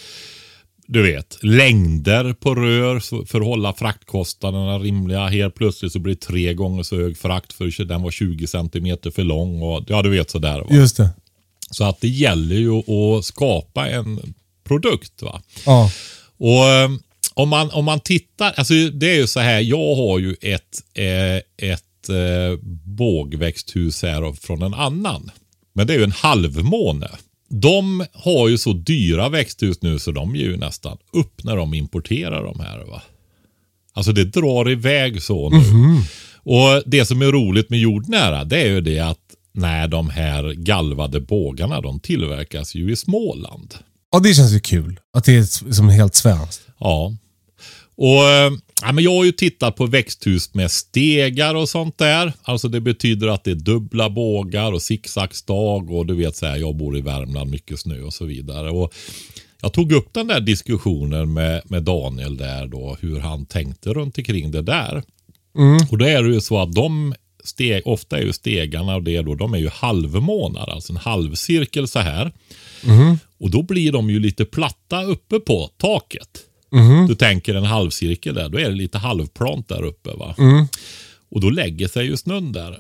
[0.87, 5.27] du vet, längder på rör för att hålla fraktkostnaderna rimliga.
[5.27, 9.11] Helt plötsligt så blir det tre gånger så hög frakt för den var 20 centimeter
[9.11, 9.63] för lång.
[9.63, 10.61] Och, ja, du vet sådär.
[10.61, 10.67] Va?
[10.71, 11.11] Just det.
[11.71, 14.35] Så att det gäller ju att skapa en
[14.65, 15.23] produkt.
[15.23, 15.43] va.
[15.67, 15.91] Ja.
[16.43, 16.91] Och eh,
[17.35, 20.83] om man, om man tittar, alltså det är ju så här, jag har ju ett,
[20.95, 21.37] eh,
[21.71, 25.31] ett eh, bågväxthus här från en annan.
[25.73, 27.11] Men det är ju en halvmåne.
[27.49, 31.75] De har ju så dyra växthus nu så de ger ju nästan upp när de
[31.75, 32.79] importerar de här.
[32.79, 33.03] va.
[33.93, 35.63] Alltså det drar iväg så nu.
[36.35, 40.53] Och det som är roligt med jordnära det är ju det att när de här
[40.53, 43.75] galvade bågarna de tillverkas ju i Småland.
[44.13, 45.01] Ja, det känns ju kul.
[45.13, 46.63] Att det är som helt svenskt.
[46.79, 47.17] Ja.
[47.97, 52.33] Och eh, ja, men Jag har ju tittat på växthus med stegar och sånt där.
[52.43, 56.57] Alltså Det betyder att det är dubbla bågar och zigzagstag och du vet så här,
[56.57, 58.71] jag bor i Värmland, mycket snö och så vidare.
[58.71, 58.95] Och
[59.63, 64.19] Jag tog upp den där diskussionen med, med Daniel där då, hur han tänkte runt
[64.19, 65.03] omkring det där.
[65.91, 69.23] Och då är det ju så att de steg, ofta är ju stegarna och det
[69.23, 72.33] då, de är ju halvmånar, alltså en halvcirkel så här.
[73.39, 76.41] Och då blir de ju lite platta uppe på taket.
[77.09, 80.35] Du tänker en halvcirkel där, då är det lite halvplant där uppe va.
[81.31, 82.79] Och då lägger sig ju snön där.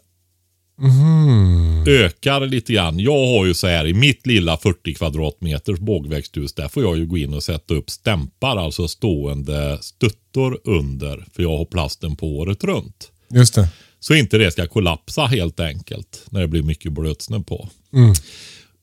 [1.86, 2.98] Ökar lite grann.
[2.98, 6.52] Jag har ju så här i mitt lilla 40 kvadratmeters bågväxthus.
[6.52, 11.24] Där får jag ju gå in och sätta upp stämpar, alltså stående stuttor under.
[11.32, 13.10] För jag har plasten på året runt.
[13.30, 13.68] Just det.
[14.02, 16.22] Så inte det ska kollapsa helt enkelt.
[16.30, 17.68] När det blir mycket blötsnö på.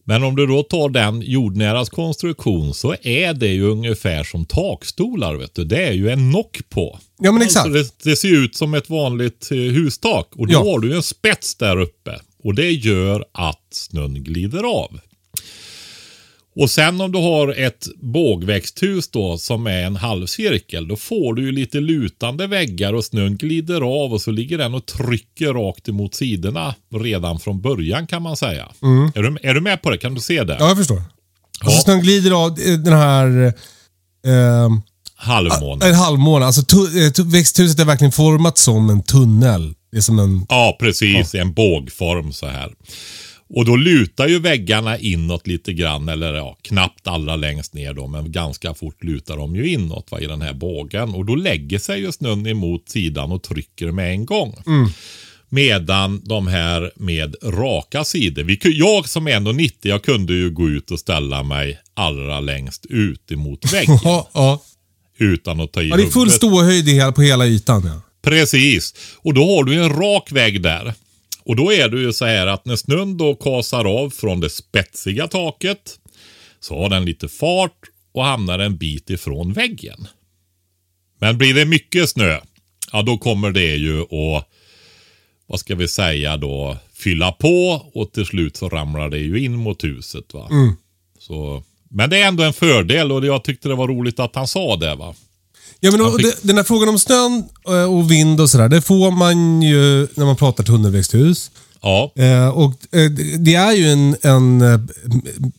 [0.03, 5.35] Men om du då tar den jordnäras konstruktion så är det ju ungefär som takstolar.
[5.35, 5.63] Vet du.
[5.65, 6.99] Det är ju en nock på.
[7.19, 7.65] Ja, men exakt.
[7.65, 10.29] Alltså det, det ser ut som ett vanligt eh, hustak.
[10.35, 10.59] Och då Ja.
[10.59, 12.19] har du en spets där uppe.
[12.43, 14.99] Och det gör att snön glider av.
[16.61, 20.87] Och sen om du har ett bågväxthus då som är en halvcirkel.
[20.87, 24.73] Då får du ju lite lutande väggar och snön glider av och så ligger den
[24.73, 28.67] och trycker rakt emot sidorna redan från början kan man säga.
[29.15, 29.97] Är, du, är du med på det?
[29.97, 30.57] Kan du se det?
[30.59, 30.97] Ja, jag förstår.
[31.61, 31.83] Alltså Ja.
[31.83, 33.45] snön glider av eh, den här...
[34.25, 34.69] Eh,
[35.15, 35.85] Halvmåne.
[35.85, 36.45] en halvmåne.
[36.45, 36.61] Alltså
[37.19, 39.73] eh, växthuset är verkligen format som en tunnel.
[39.91, 40.45] Det är som en...
[40.49, 41.35] Ja, precis.
[41.35, 42.69] I en bågform så här.
[43.53, 48.07] Och då lutar ju väggarna inåt lite grann, eller ja, knappt allra längst ner då,
[48.07, 51.09] men ganska fort lutar de ju inåt va, i den här bågen.
[51.09, 54.55] Och då lägger sig ju snön emot sidan och trycker med en gång.
[55.49, 58.43] Medan de här med raka sidor.
[58.43, 62.85] Vi, jag som är 1,90 jag kunde ju gå ut och ställa mig allra längst
[62.85, 63.99] ut emot väggen.
[64.33, 64.61] Ja,
[65.17, 67.83] utan att ta i ja det är full ståhöjd på hela ytan.
[67.85, 68.01] Ja.
[68.21, 68.93] Precis.
[69.17, 70.93] Och då har du en rak väg där.
[71.49, 74.49] Och då är det ju så här att när snön då kasar av från det
[74.49, 75.99] spetsiga taket
[76.59, 77.79] så har den lite fart
[78.11, 80.07] och hamnar en bit ifrån väggen.
[81.19, 82.39] Men blir det mycket snö,
[82.91, 84.45] ja då kommer det ju att,
[85.47, 89.55] vad ska vi säga då, fylla på och till slut så ramlar det ju in
[89.55, 90.33] mot huset.
[90.33, 90.47] va.
[91.19, 94.47] Så, men det är ändå en fördel och jag tyckte det var roligt att han
[94.47, 94.95] sa det.
[94.95, 95.15] va.
[95.79, 99.11] Ja, men fick- den här frågan om snön eh, och vind och sådär, det får
[99.11, 101.51] man ju när man pratar tunnelväxthus.
[101.81, 104.61] Ja, Eh, och eh, Det är ju en, en,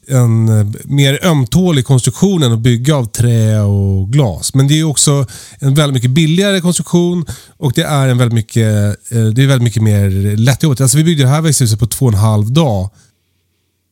[0.09, 0.47] en
[0.85, 4.55] mer ömtålig konstruktion än att bygga av trä och glas.
[4.55, 5.27] Men det är också
[5.59, 8.65] en väldigt mycket billigare konstruktion och det är en väldigt mycket,
[9.09, 10.81] det är väldigt mycket mer lättjobbat.
[10.81, 12.91] Alltså vi byggde det här växthuset på två och en halv dag.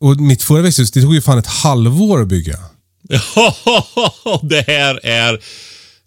[0.01, 2.59] Och mitt förra växthus, det tog ju fan ett halvår att bygga.
[4.43, 5.39] det här är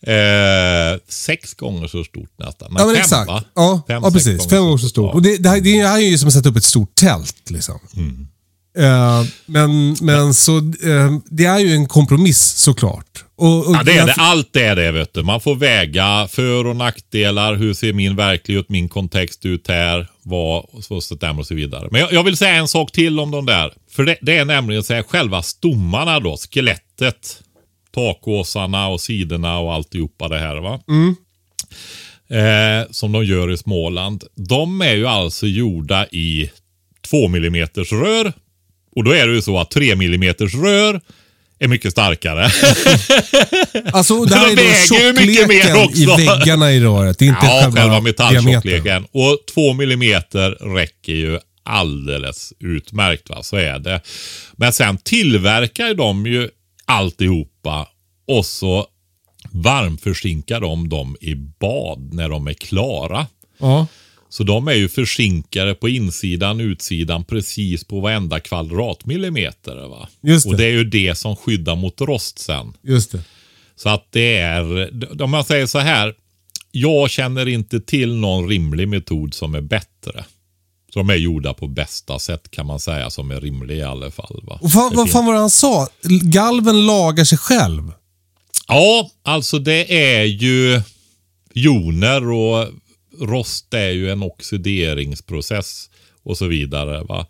[0.08, 2.76] eh, sex gånger så stort nästan.
[2.78, 3.28] Ja, men fem, exakt.
[3.28, 3.44] va?
[3.56, 4.50] Ja, Fem, ja precis.
[4.50, 5.14] Fem gånger så stort.
[5.14, 7.50] Och det, det, här, det här är ju som att sätta upp ett stort tält.
[7.50, 7.80] Liksom.
[7.96, 8.28] Mm.
[8.78, 13.26] Eh, men men så, eh, det är ju en kompromiss såklart.
[13.38, 14.14] Och, och Ja, det är det.
[14.18, 15.24] Allt är det, vet du.
[15.24, 17.56] Man får väga för och nackdelar.
[17.56, 20.08] Hur ser min verklighet, min kontext ut här?
[20.24, 21.88] Vad så stämmer och så vidare.
[21.92, 23.74] Men jag, jag vill säga en sak till om de där.
[23.92, 27.42] För det, det är nämligen så här, själva stommarna då, skelettet.
[27.94, 30.80] Takåsarna och sidorna och alltihopa det här va.
[32.32, 34.24] Eh, som de gör i Småland.
[34.36, 36.52] De är ju alltså gjorda i
[37.10, 38.34] 2 mm rör.
[38.96, 41.02] Och då är det ju så att 3 mm rör
[41.60, 42.50] är mycket starkare.
[43.94, 47.20] Alltså, det här De är då väger ju mycket mer tjockleken i väggarna i röret.
[47.20, 49.06] Det är inte ja, själva, själva metalltjockleken.
[49.12, 53.30] Och två millimeter räcker ju alldeles utmärkt.
[53.30, 53.44] Va?
[53.44, 54.02] Så är det.
[54.56, 56.50] Men sen tillverkar de ju
[56.86, 57.88] alltihopa
[58.28, 58.88] och så
[59.52, 63.28] varmförzinkar de dem i bad när de är klara.
[63.58, 63.88] Ja.
[64.30, 69.76] Så de är ju försinkade på insidan, utsidan, precis på varenda kvadratmillimeter.
[69.76, 70.10] Va?
[70.22, 70.52] Just det.
[70.52, 72.74] Och det är ju det som skyddar mot rost sen.
[72.82, 73.24] Just det.
[73.76, 74.89] Så att det är,
[75.22, 76.15] om man säger så här.
[76.72, 80.26] Jag känner inte till någon rimlig metod som är bättre.
[80.94, 84.42] Som är gjorda på bästa sätt kan man säga, som är rimlig i alla fall.
[84.44, 84.60] Va?
[84.62, 85.88] Och fan, vad fan var det han sa?
[86.22, 87.92] Galven lagar sig själv.
[88.68, 90.82] Ja, alltså det är ju
[91.54, 92.68] joner och
[93.20, 95.89] rost är ju en oxideringsprocess
[96.24, 97.04] och så vidare.
[97.04, 97.28] Va?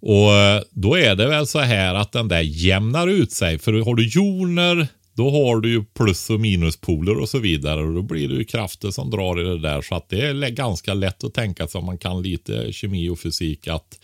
[0.00, 0.30] Och
[0.70, 3.58] då är det väl så här att den där jämnar ut sig.
[3.58, 4.88] För har du joner,
[5.18, 7.82] då har du ju plus och minuspoler och så vidare.
[7.82, 9.82] Och då blir det ju krafter som drar i det där.
[9.82, 13.18] Så att det är ganska lätt att tänka sig om man kan lite kemi och
[13.18, 13.98] fysik att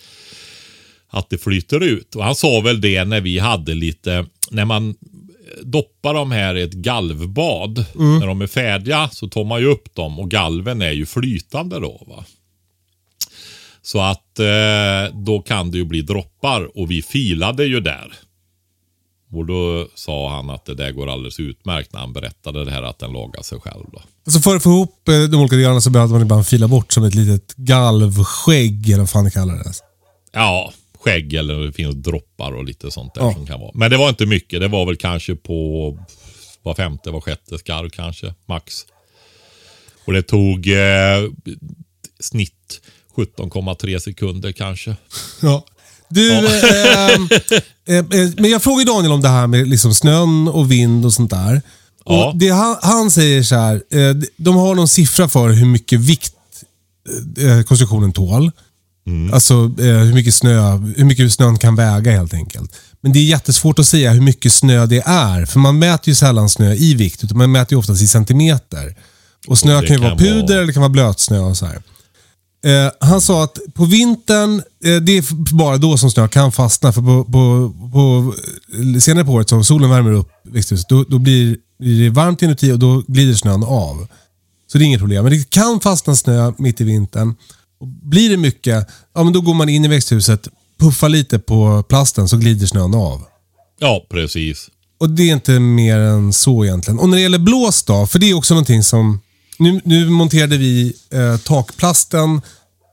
[1.09, 2.15] att det flyter ut.
[2.15, 4.95] Och han sa väl det när vi hade lite, när man
[5.63, 9.95] doppar de här i ett galvbad, när de är färdiga så tar man ju upp
[9.95, 12.05] dem och galven är ju flytande då.
[12.07, 12.25] va.
[13.83, 18.13] Så att eh, då kan det ju bli droppar och vi filade ju där.
[19.37, 22.83] Och då sa han att det där går alldeles utmärkt när han berättade det här
[22.83, 23.85] att den lagar sig själv.
[23.93, 24.03] Då.
[24.27, 26.93] Alltså för att få ihop eh, de olika delarna så behövde man ibland fila bort
[26.93, 29.83] som ett litet galvskägg eller vad fan det kallades.
[30.33, 30.73] Ja,
[31.05, 33.33] skägg eller det finns droppar och lite sånt där Ja.
[33.33, 33.71] som kan vara.
[33.75, 34.61] Men det var inte mycket.
[34.61, 35.99] Det var väl kanske på
[36.63, 38.75] var femte, var sjätte skarv kanske, max.
[40.05, 41.23] Och det tog eh,
[42.21, 42.81] snitt
[43.17, 44.97] 17,3 sekunder kanske.
[45.43, 45.65] Ja.
[46.09, 46.45] Du, eh,
[47.15, 47.19] eh,
[48.37, 51.63] men jag frågade Daniel om det här med liksom snön och vind och sånt där.
[52.05, 52.25] Ja.
[52.29, 56.01] Och det han, han säger så här, eh, de har någon siffra för hur mycket
[56.01, 56.35] vikt
[57.39, 58.51] eh, konstruktionen tål.
[59.33, 62.73] Alltså eh, hur mycket snö hur mycket snön kan väga helt enkelt.
[63.01, 65.47] Men det är jättesvårt att säga hur mycket snö det är.
[65.47, 68.97] För man mäter ju sällan snö i vikt, utan man mäter ju oftast i centimeter.
[69.47, 71.67] Och snö Och kan ju vara kan puder vara- eller kan vara blötsnö och så
[71.67, 71.83] här.
[72.65, 76.93] Eh, han sa att på vintern, eh, det är bara då som snö kan fastna.
[76.93, 78.35] För på, på, på,
[78.75, 82.43] eh, senare på året, så solen värmer upp växthuset, då, då blir, blir det varmt
[82.43, 84.07] inuti och då glider snön av.
[84.73, 85.25] Så det är inget problem.
[85.25, 87.35] Men det kan fastna snö mitt i vintern.
[87.81, 90.49] Och blir det mycket, ja men då går man in i växthuset,
[90.81, 93.23] puffar lite på plasten så glider snön av.
[93.79, 94.71] Ja, precis.
[95.01, 96.99] Och det är inte mer än så egentligen.
[96.99, 99.21] Och när det gäller blås då, för det är också någonting som...
[99.59, 102.41] Nu, nu monterade vi eh, takplasten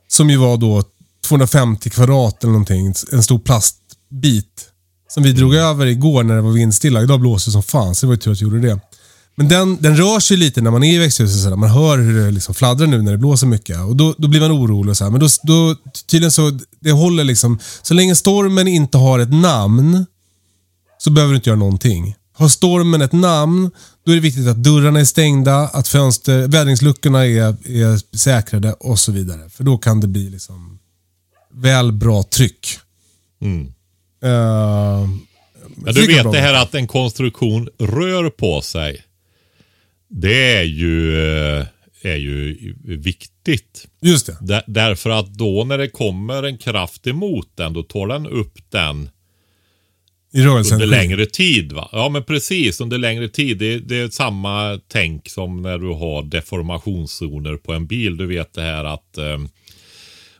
[0.07, 0.83] som ju var då
[1.27, 2.93] 250 kvadrat eller någonting.
[3.11, 4.67] En stor plastbit.
[5.09, 7.01] Som vi drog över igår när det var vindstilla.
[7.03, 8.79] Idag blåser det som fan, så det var ju tur att vi gjorde det.
[9.35, 11.59] Men den, den rör sig lite när man är i växthuset.
[11.59, 13.79] Man hör hur det liksom fladdrar nu när det blåser mycket.
[13.79, 14.89] Och Då, då blir man orolig.
[14.91, 15.11] Och så här.
[15.11, 15.75] Men då, då,
[16.07, 17.59] tydligen så, det håller liksom.
[17.81, 20.05] Så länge stormen inte har ett namn
[20.97, 22.15] så behöver du inte göra någonting.
[22.41, 23.71] Har stormen ett namn,
[24.05, 28.99] då är det viktigt att dörrarna är stängda, att fönster, vädringsluckorna är, är säkrade och
[28.99, 29.49] så vidare.
[29.49, 30.79] För då kan det bli liksom
[31.53, 32.67] väl bra tryck.
[33.41, 33.61] Mm.
[33.61, 35.09] Uh,
[35.75, 39.03] Men du vet det här att en konstruktion rör på sig.
[40.09, 41.15] Det är ju,
[41.59, 41.65] eh,
[42.01, 43.87] är ju viktigt.
[44.01, 44.37] Just det.
[44.41, 48.57] Där, därför att då när det kommer en kraft emot den, då tar den upp
[48.69, 49.09] den
[50.33, 50.75] I rörelsen.
[50.75, 51.71] under längre tid.
[51.71, 51.89] Va?
[51.91, 52.81] Ja, men precis.
[52.81, 53.57] Under längre tid.
[53.57, 58.17] Det, det är samma tänk som när du har deformationszoner på en bil.
[58.17, 59.37] Du vet det här att eh,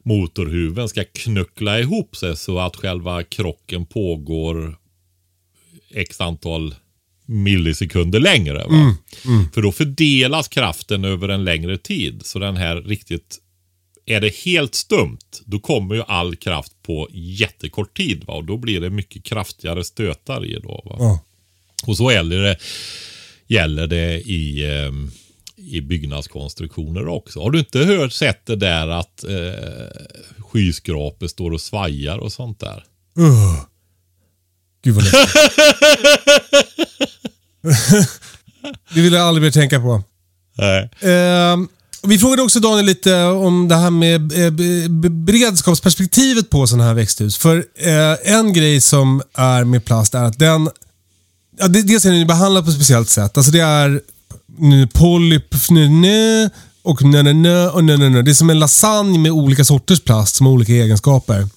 [0.03, 4.75] motorhuven ska knuckla ihop sig så att själva krocken pågår
[5.93, 6.75] x antal
[7.25, 8.57] millisekunder längre.
[8.57, 8.95] Va?
[9.53, 12.21] För då fördelas kraften över en längre tid.
[12.25, 13.37] Så den här riktigt
[14.05, 18.23] är det helt stumt, då kommer ju all kraft på jättekort tid.
[18.23, 18.34] Va?
[18.34, 20.59] Och då blir det mycket kraftigare stötar i.
[20.59, 20.95] Då, va?
[20.99, 21.19] Ja.
[21.88, 22.57] Och så gäller det,
[23.47, 24.91] gäller det i, eh,
[25.55, 27.41] i byggnadskonstruktioner också.
[27.41, 30.03] Har du inte hört sett det där att eh,
[30.38, 32.84] skyskrapor står och svajar och sånt där?
[33.19, 33.63] Uh.
[34.84, 35.32] Gud vad läskigt.
[38.93, 40.03] det vill jag aldrig mer tänka på.
[40.57, 40.89] Nej.
[41.01, 41.67] Ehm,
[42.03, 46.83] vi frågade också Daniel lite om det här med eh, be- be- beredskapsperspektivet på sådana
[46.83, 47.37] här växthus.
[47.37, 50.69] För eh, en grej som är med plast är att den...
[51.59, 53.37] Ja, dels är den behandlad på ett speciellt sätt.
[53.37, 54.01] Alltså det är
[54.87, 56.49] polypnö
[56.83, 58.21] och nö och nö.
[58.21, 61.47] Det är som en lasagne med olika sorters plast som har olika egenskaper.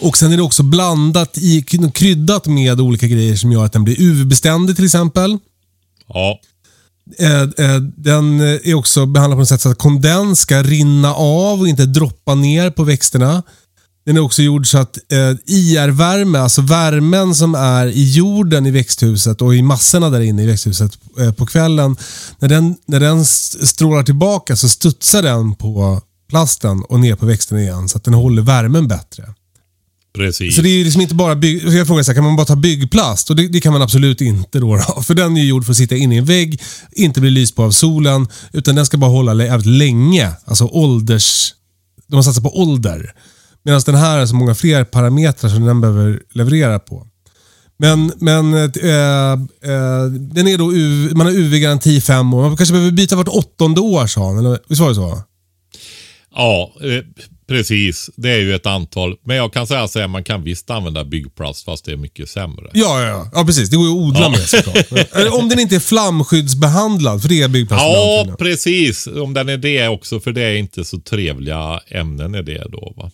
[0.00, 1.62] Och Sen är det också blandat i,
[1.94, 5.38] kryddat med olika grejer som gör att den blir UV-beständig till exempel.
[6.08, 6.40] Ja,
[7.18, 11.14] Eh, eh, den eh, är också behandlad på något sätt så att kondens ska rinna
[11.14, 13.42] av och inte droppa ner på växterna.
[14.06, 14.98] Den är också gjord så att
[15.46, 20.46] IR-värme, alltså värmen som är i jorden i växthuset och i massorna där inne i
[20.46, 20.98] växthuset
[21.36, 21.96] på kvällen.
[22.38, 27.60] När den, när den strålar tillbaka så studsar den på plasten och ner på växterna
[27.60, 29.34] igen så att den håller värmen bättre
[30.14, 30.56] precis.
[30.56, 31.62] Så det är liksom inte bara bygg...
[31.64, 33.30] Jag frågar så här, kan man bara ta byggplast?
[33.30, 35.02] Och det, det kan man absolut inte då, då.
[35.02, 37.56] För den är ju gjord för att sitta inne i en vägg, inte bli lyst
[37.56, 40.32] på av solen, utan den ska bara hålla jävligt länge.
[40.44, 41.54] Alltså ålders...
[42.06, 43.14] De har satsat på ålder.
[43.62, 47.06] Medan den här har så många fler parametrar som den behöver leverera på.
[47.80, 52.42] Men, men eh, eh, den är då UV, man har UV-garanti i fem år.
[52.42, 54.38] Man kanske behöver byta vart åttonde år sa han.
[54.38, 55.22] Eller, visst var det så?
[56.34, 57.04] Ja, eh,
[57.50, 58.10] precis.
[58.16, 59.16] Det är ju ett antal.
[59.24, 62.28] Men jag kan säga så här, man kan visst använda byggplast fast det är mycket
[62.28, 62.70] sämre.
[62.72, 63.30] Ja, ja, ja.
[63.34, 63.70] ja precis.
[63.70, 64.28] Det går ju att odla Ja.
[64.28, 65.32] med såklart.
[65.32, 67.82] Om den inte är flamskyddsbehandlad, för det är byggplast.
[67.84, 69.06] Ja, precis.
[69.06, 72.92] Om den är det också, för det är inte så trevliga ämnen i det då.
[72.96, 73.10] Va?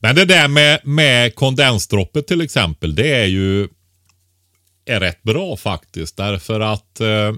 [0.00, 3.68] Men det där med, med kondensdroppet till exempel, det är ju
[4.86, 6.16] är rätt bra faktiskt.
[6.16, 7.32] Därför att eh,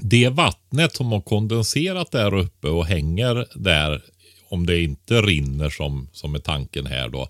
[0.00, 4.02] det vattnet som har kondenserat där uppe och hänger där,
[4.48, 7.28] om det inte rinner som, som är tanken här då.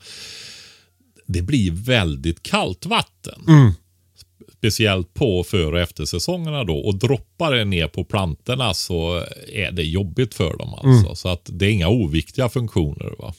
[1.27, 3.43] Det blir väldigt kallt vatten.
[4.59, 6.79] speciellt på för och eftersäsongerna då.
[6.79, 11.15] Och droppar det ner på plantorna så är det jobbigt för dem alltså.
[11.15, 13.15] Så att det är inga oviktiga funktioner.
[13.19, 13.35] va.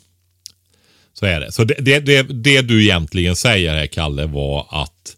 [1.14, 1.52] Så är det.
[1.52, 5.18] Så det, det, det, det du egentligen säger här Kalle var att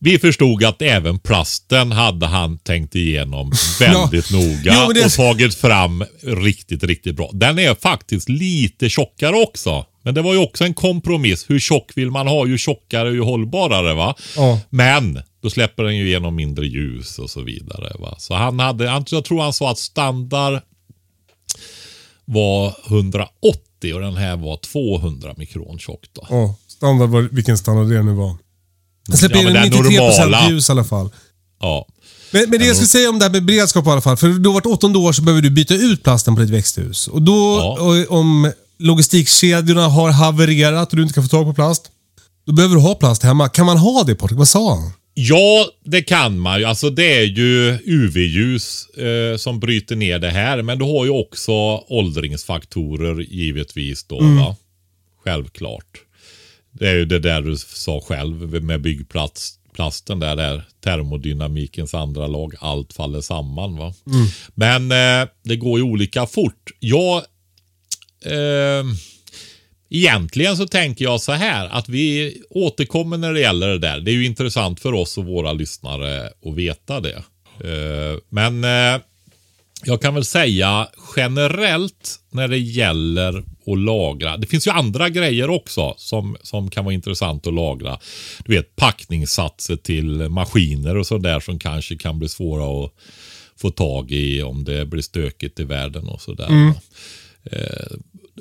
[0.00, 5.54] vi förstod att även plasten hade han tänkt igenom väldigt noga Jo, det- och tagit
[5.54, 7.30] fram riktigt, riktigt bra.
[7.32, 9.84] Den är faktiskt lite tjockare också.
[10.02, 11.44] Men det var ju också en kompromiss.
[11.50, 12.46] Hur tjock vill man ha?
[12.46, 14.14] Ju tjockare, ju hållbarare va?
[14.36, 14.60] Ja.
[14.70, 17.92] Men då släpper den ju igenom mindre ljus och så vidare.
[17.98, 18.14] Va?
[18.18, 20.62] Så han hade, han- jag tror han sa att standard
[22.24, 26.26] var 180 och den här var 200 mikron tjock då.
[26.30, 28.36] Ja, standard var, vilken standard det nu var.
[29.08, 30.50] Jag släpper Ja, in men en den 93% normala.
[30.50, 31.10] ljus i alla fall.
[31.60, 31.86] Ja.
[32.30, 34.16] Men, men det jag skulle säga om det här med beredskap i alla fall.
[34.16, 37.08] För då vart åttonde år så behöver du byta ut plasten på ditt växthus.
[37.08, 37.78] Och då, Ja.
[37.80, 41.90] och, om logistikkedjorna har havererat och du inte kan få tag på plast.
[42.46, 43.48] Då behöver du ha plast hemma.
[43.48, 44.38] Kan man ha det Patrik?
[44.38, 44.90] Vad sa han?
[45.14, 46.64] Ja, det kan man ju.
[46.64, 50.62] Alltså det är ju UV-ljus eh, som bryter ner det här.
[50.62, 51.52] Men du har ju också
[51.88, 54.20] åldringsfaktorer givetvis då.
[54.20, 54.56] Va?
[55.24, 55.84] Självklart.
[56.78, 62.54] Det är ju det där du sa själv med byggplasten där, där termodynamikens andra lag.
[62.60, 63.76] Allt faller samman.
[63.76, 63.94] va.
[64.54, 66.70] Men eh, det går ju olika fort.
[66.80, 67.16] Jag
[68.24, 68.84] eh,
[69.90, 74.00] Egentligen så tänker jag så här att vi återkommer när det gäller det där.
[74.00, 77.22] Det är ju intressant för oss och våra lyssnare att veta det.
[77.64, 79.00] Eh, Men eh,
[79.84, 84.36] jag kan väl säga generellt när det gäller att lagra.
[84.36, 87.98] Det finns ju andra grejer också som, som kan vara intressant att lagra.
[88.44, 92.92] Du vet packningssatser till maskiner och sådär som kanske kan bli svåra att
[93.56, 96.72] få tag i om det blir stökigt i världen och sådär.
[97.44, 97.96] Eh,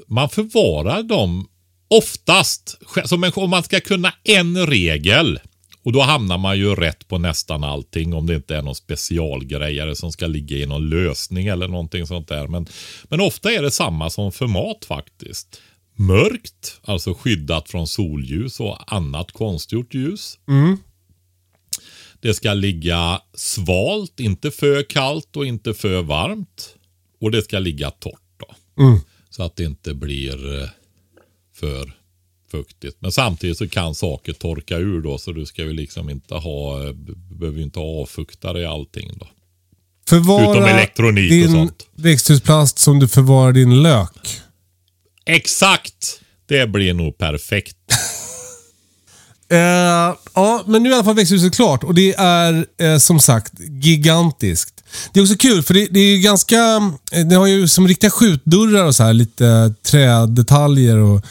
[0.08, 1.48] man förvarar dem
[1.88, 5.40] oftast, som en, om man ska kunna en regel.
[5.88, 9.96] Och då hamnar man ju rätt på nästan allting om det inte är någon specialgrejare
[9.96, 12.48] som ska ligga i någon lösning eller någonting sånt där.
[12.48, 12.68] Men,
[13.04, 15.62] men ofta är det samma som för mat faktiskt.
[15.96, 20.40] Mörkt, alltså skyddat från solljus och annat konstgjort ljus.
[22.20, 26.76] Det ska ligga svalt, inte för kallt och inte för varmt.
[27.22, 28.56] Och det ska ligga torrt då.
[29.30, 30.70] Så att det inte blir eh,
[31.54, 31.94] för
[32.58, 32.98] fuktigt.
[33.00, 36.84] Men samtidigt så kan saker torka ur då så du ska ju liksom inte ha,
[36.88, 36.94] eh,
[37.40, 39.28] behöver ju inte ha avfuktare i allting då.
[40.10, 41.86] Förvara Utom elektronik och sånt.
[41.96, 44.42] växthusplast som du förvarar din lök.
[45.26, 46.20] Exakt!
[46.46, 47.78] Det blir nog perfekt.
[49.50, 53.20] Eh, ja, men nu är i alla fall växthuset klart och det är eh, som
[53.20, 54.84] sagt gigantiskt.
[55.14, 56.56] Det är också kul för det, det är ju ganska...
[57.12, 61.26] eh, Det har ju som riktiga skjutdörrar och så här lite trädetaljer och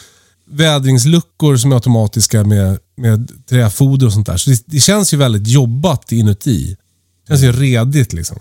[0.49, 4.37] vädringsluckor som är automatiska med, med träfoder och sånt där.
[4.37, 6.77] Så det, det känns ju väldigt jobbat inuti.
[7.23, 8.39] Det känns ju redigt liksom.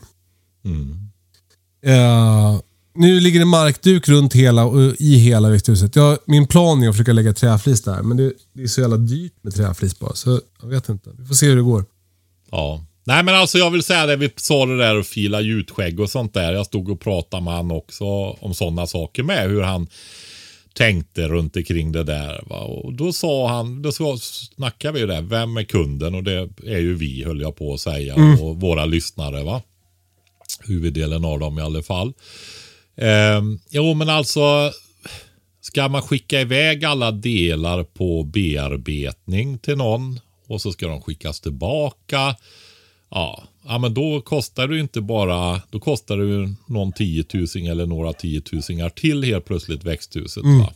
[1.87, 2.61] Eh,
[2.95, 5.97] nu ligger det markduk runt hela och i hela växthuset.
[5.97, 8.97] Jag, min plan är att försöka lägga träflis där, men det, det är så jävla
[8.97, 10.15] dyrt med träflis bara.
[10.15, 11.11] Så jag vet inte.
[11.19, 11.85] Vi får se hur det går.
[12.51, 12.85] Ja.
[13.05, 16.11] Nej men alltså jag vill säga det, vi sa det där och fila gjutskägg och
[16.11, 16.53] sånt där.
[16.53, 18.05] Jag stod och pratade med han också
[18.41, 19.49] om sådana saker med.
[19.51, 19.87] Hur han
[20.77, 22.45] tänkte runt omkring det där.
[22.47, 22.61] Va?
[22.61, 26.14] Och då sa han, då så snackade vi ju där, vem är kunden?
[26.14, 28.14] Och det är ju vi höll jag på att säga.
[28.41, 29.62] Och våra lyssnare va.
[30.61, 32.12] Huvuddelen av dem i alla fall.
[32.97, 34.72] Ehm, jo men alltså,
[35.61, 41.41] ska man skicka iväg alla delar på bearbetning till någon och så ska de skickas
[41.41, 42.37] tillbaka.
[43.11, 47.87] Ja, ja men då kostar det inte bara, då kostar det ju någon tiotusing eller
[47.87, 50.43] några tiotusingar till helt plötsligt växthuset.
[50.45, 50.73] Va?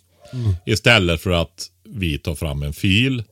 [0.67, 3.23] Istället för att vi tar fram en fil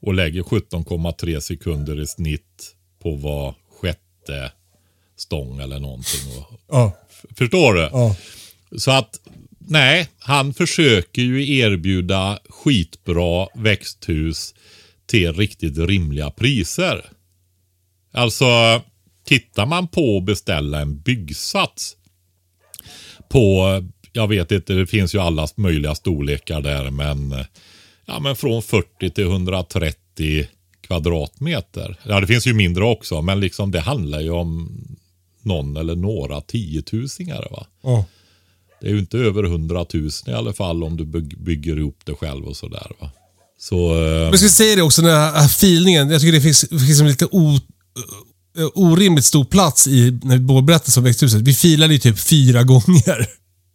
[0.00, 4.52] och lägger 17,3 sekunder i snitt på var sjätte
[5.16, 6.20] stång eller någonting.
[6.38, 6.92] Och, Ja.
[7.36, 7.80] förstår du?
[7.80, 8.16] ja.
[8.78, 9.20] Så att
[9.58, 14.54] nej, han försöker ju erbjuda skitbra växthus
[15.06, 17.04] till riktigt rimliga priser.
[18.12, 18.46] Alltså,
[19.24, 21.96] tittar man på att beställa en byggsats
[23.28, 23.66] på,
[24.12, 27.34] jag vet inte, det finns ju alla möjliga storlekar där, men,
[28.06, 30.46] ja, men från 40 till 130
[30.80, 31.96] kvadratmeter.
[32.06, 34.78] Ja, det finns ju mindre också, men liksom det handlar ju om
[35.42, 37.48] någon eller några tiotusingar.
[37.50, 37.66] Va?
[37.82, 38.04] ja.
[38.80, 41.98] Det är ju inte över 100 000 i alla fall om du byg- bygger ihop
[42.04, 42.86] det själv och sådär.
[43.00, 43.10] Va?
[43.58, 46.10] Så, eh, Jag ska säga det också, den här filningen.
[46.10, 47.58] Jag tycker det finns, finns lite o,
[48.74, 51.40] orimligt stor plats i när vi berättar om växthuset.
[51.40, 53.26] Vi filade ju typ fyra gånger.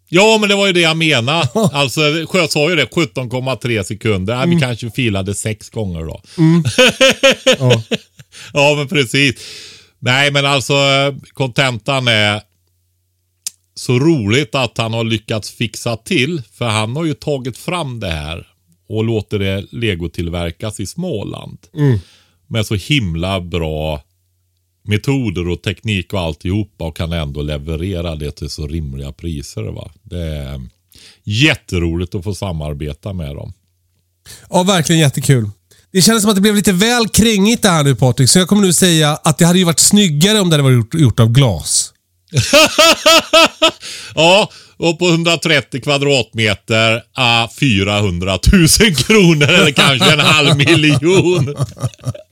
[0.09, 1.49] ja, men det var ju det jag menade.
[1.53, 4.35] alltså, Sjö sa ju det, 17,3 sekunder.
[4.45, 6.21] Nej, Vi kanske filade sex gånger då.
[7.59, 7.83] Ja.
[8.53, 9.35] ja, men precis.
[9.99, 10.73] Nej, men alltså
[11.33, 12.41] kontentan är
[13.75, 16.41] så roligt att han har lyckats fixa till.
[16.53, 18.47] För han har ju tagit fram det här
[18.89, 21.57] och låter det legotillverkas i Småland.
[22.47, 24.03] Med så himla bra
[24.87, 29.61] metoder och teknik och alltihopa och kan ändå leverera det till så rimliga priser.
[29.61, 29.91] Va?
[30.03, 30.61] Det är
[31.23, 33.53] jätteroligt att få samarbeta med dem.
[34.49, 35.49] Ja, verkligen jättekul.
[35.91, 38.47] Det kändes som att det blev lite väl krängigt det här nu Patrik, så jag
[38.47, 41.19] kommer nu säga att det hade ju varit snyggare om det hade varit gjort, gjort
[41.19, 41.93] av glas.
[44.15, 51.55] Ja, och på 130 kvadratmeter, ah, 400 000 kronor eller kanske en halv miljon.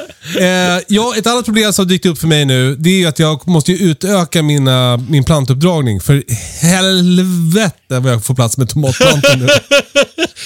[0.38, 3.18] Eh, ja, ett annat problem som har dykt upp för mig nu, det är att
[3.18, 6.00] jag måste utöka mina, min plantuppdragning.
[6.00, 6.24] För
[6.62, 9.48] helvete vad jag får plats med tomatplantor nu.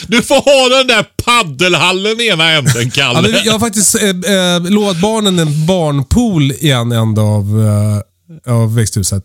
[0.07, 3.19] Du får ha den där paddelhallen i ena änden, Kalle.
[3.19, 7.45] Ja, men jag har faktiskt eh, eh, lovat barnen en barnpool i en ände av,
[8.47, 9.25] eh, av växthuset.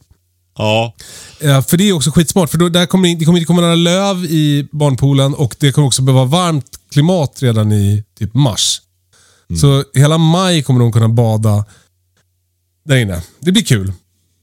[0.57, 0.95] Ja,
[1.41, 3.75] Eh, för det är också skitsmart, för då, där kommer, det kommer inte komma några
[3.75, 8.81] löv i barnpoolen och det kommer också behöva varmt klimat redan i typ mars.
[9.57, 11.65] Så hela maj kommer de kunna bada
[12.85, 13.21] där inne.
[13.39, 13.93] Det blir kul.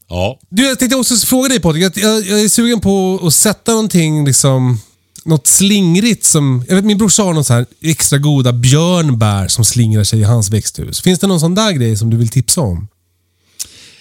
[0.09, 0.39] ja.
[0.49, 1.85] Du, jag tänkte också fråga dig Patrik.
[1.85, 4.79] Jag, jag, jag är sugen på att sätta någonting, liksom,
[5.25, 6.65] något slingrigt som...
[6.69, 10.23] Jag vet min brorsa har någon så här extra goda björnbär som slingrar sig i
[10.23, 11.01] hans växthus.
[11.03, 12.89] Finns det någon sån där grej som du vill tipsa om?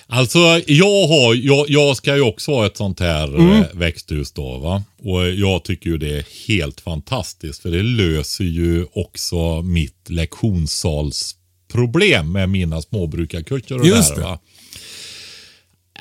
[0.07, 4.57] Alltså, jag, har, jag, jag ska ju också ha ett sånt här eh, växthus då.
[4.57, 4.83] Va?
[4.97, 7.61] Och jag tycker ju det är helt fantastiskt.
[7.61, 14.27] För det löser ju också mitt lektionssalsproblem med mina småbrukarkurser och Just där, det.
[14.27, 14.39] va?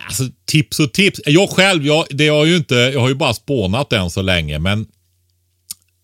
[0.06, 1.20] Alltså tips och tips.
[1.26, 4.58] Jag själv, jag, det har ju inte, jag har ju bara spånat än så länge.
[4.58, 4.86] Men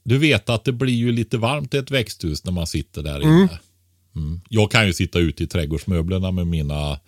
[0.04, 3.22] du vet att det blir ju lite varmt i ett växthus när man sitter där
[3.22, 3.48] inne.
[4.16, 4.40] Mm.
[4.48, 7.00] Jag kan ju sitta ute i trädgårdsmöblerna med mina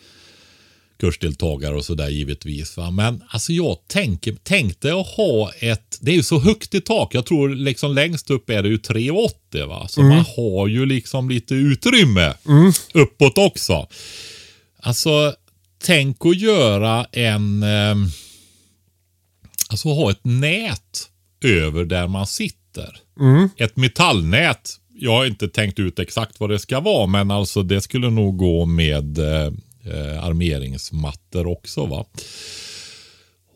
[1.00, 2.76] kursdeltagare och sådär givetvis.
[2.76, 2.90] Va?
[2.90, 7.14] Men alltså jag tänker, tänkte att ha ett, det är ju så högt i tak.
[7.14, 9.88] Jag tror liksom längst upp är det ju 3,80 va.
[9.88, 12.34] Så man har ju liksom lite utrymme
[12.94, 13.88] uppåt också.
[14.80, 15.34] Alltså
[15.84, 17.96] tänk att göra en, eh,
[19.70, 21.08] alltså ha ett nät
[21.44, 23.00] över där man sitter.
[23.56, 24.78] Ett metallnät.
[24.94, 28.36] Jag har inte tänkt ut exakt vad det ska vara, men alltså det skulle nog
[28.36, 29.52] gå med eh,
[29.84, 31.86] eh, armeringsmattor också.
[31.86, 32.06] va.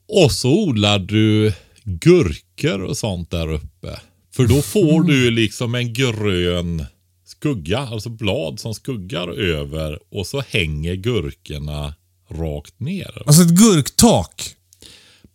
[0.08, 1.52] Och så odlar du
[1.84, 4.00] gurkor och sånt där uppe.
[4.34, 6.84] För då får du liksom en grön
[7.24, 11.94] skugga, alltså blad som skuggar över och så hänger gurkorna
[12.30, 13.22] rakt ner.
[13.26, 14.54] Alltså ett gurktak.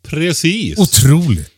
[0.03, 0.77] Precis.
[0.79, 1.50] Otroligt.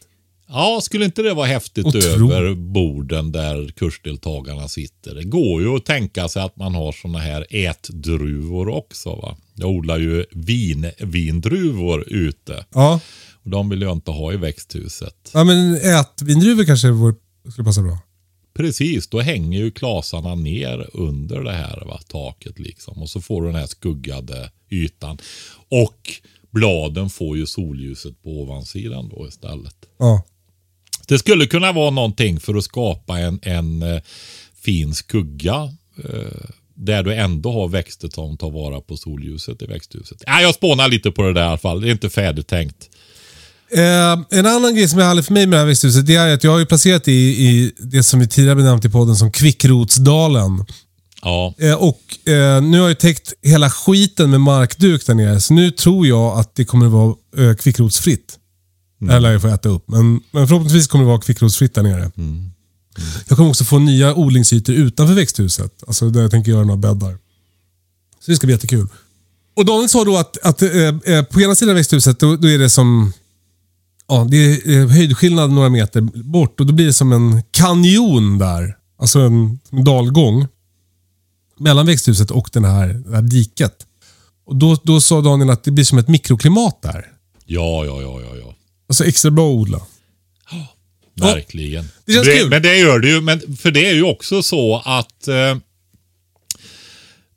[0.55, 2.05] Ja, skulle inte det vara häftigt Otroligt.
[2.35, 5.15] över borden där kursdeltagarna sitter?
[5.15, 9.09] Det går ju att tänka sig att man har såna här ätdruvor också.
[9.15, 9.37] va?
[9.55, 12.65] Jag odlar ju vin, vindruvor ute.
[12.73, 12.99] Ja.
[13.43, 15.31] Och de vill jag inte ha i växthuset.
[15.33, 17.15] ja men ätvindruvor kanske vore,
[17.51, 17.97] skulle passa bra.
[18.55, 23.01] Precis, då hänger ju klasarna ner under det här va, taket liksom.
[23.01, 25.17] Och så får du den här skuggade ytan.
[25.69, 25.99] Och
[26.51, 29.75] bladen får ju solljuset på ovansidan då istället.
[29.99, 30.23] Ja.
[31.13, 34.01] Det skulle kunna vara någonting för att skapa en, en eh,
[34.63, 35.73] fin skugga.
[36.03, 40.23] Eh, där du ändå har växter som tar vara på solljuset i växthuset.
[40.25, 41.81] Ja, jag spånar lite på det där i alla fall.
[41.81, 42.89] Det är inte färdigt tänkt.
[43.71, 46.33] Eh, en annan grej som är härlig för mig med det här växthuset, det är
[46.33, 49.31] att jag har ju placerat i, i det som vi tidigare benämnt i podden som
[49.31, 50.65] Kvickrotsdalen.
[51.21, 55.53] Ja, Eh, och eh, nu har jag täckt hela skiten med markduk där nere, så
[55.53, 58.39] nu tror jag att det kommer att vara eh, kvickrotsfritt.
[59.07, 61.83] Det här lär jag få äta upp, men, men förhoppningsvis kommer det vara kvickrotsfritt där
[61.83, 62.11] nere.
[63.27, 67.17] Jag kommer också få nya odlingsytor utanför växthuset, alltså där jag tänker göra några bäddar.
[68.19, 68.87] Så det ska bli jättekul.
[69.55, 70.69] Och Daniel sa då att, att eh,
[71.05, 73.13] eh, på ena sidan växthuset, då, då är det som
[74.07, 78.37] Ja, det är eh, höjdskillnad några meter bort och då blir det som en kanjon
[78.37, 78.77] där.
[78.97, 80.47] Alltså en, en dalgång.
[81.59, 83.85] Mellan växthuset och den här, det här diket.
[84.45, 87.11] Och då, då sa Daniel att det blir som ett mikroklimat där.
[87.45, 88.35] ja, ja, ja, ja.
[88.35, 88.55] ja.
[88.87, 89.81] Alltså extra bra att odla.
[91.15, 91.85] Verkligen.
[92.05, 92.49] det känns kul.
[92.49, 93.21] Men det gör det ju.
[93.21, 95.57] Men för det är ju också så att eh,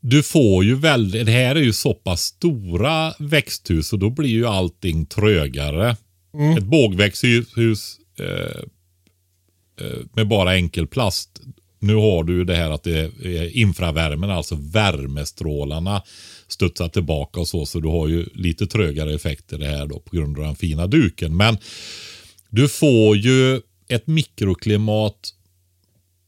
[0.01, 4.31] du får ju väldigt, det här är ju så pass stora växthus och då blir
[4.31, 5.97] ju allting trögare.
[6.35, 6.59] Mm.
[6.59, 8.61] Ett bågväxthus eh,
[9.81, 11.41] eh, med bara enkelplast.
[11.79, 16.03] Nu har du ju det här att det är infravärmen, alltså värmestrålarna
[16.49, 17.67] studsar tillbaka och så.
[17.67, 20.87] Så du har ju lite trögare effekter det här då på grund av den fina
[20.87, 21.37] duken.
[21.37, 21.59] Men
[22.49, 25.33] du får ju ett mikroklimat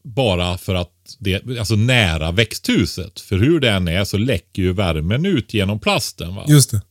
[0.03, 3.19] bara för att det alltså nära växthuset.
[3.19, 6.35] För hur den är så läcker ju värmen ut genom plasten.
[6.35, 6.45] Va?
[6.47, 6.81] Just det.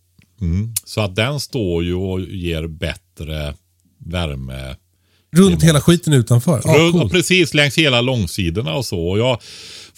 [0.84, 3.54] Så att den står ju och ger bättre
[3.98, 4.76] värme.
[5.36, 6.60] Runt hela skiten utanför.
[6.60, 7.12] Runt- coolt.
[7.12, 9.08] precis längs hela långsidorna och så.
[9.08, 9.40] Och jag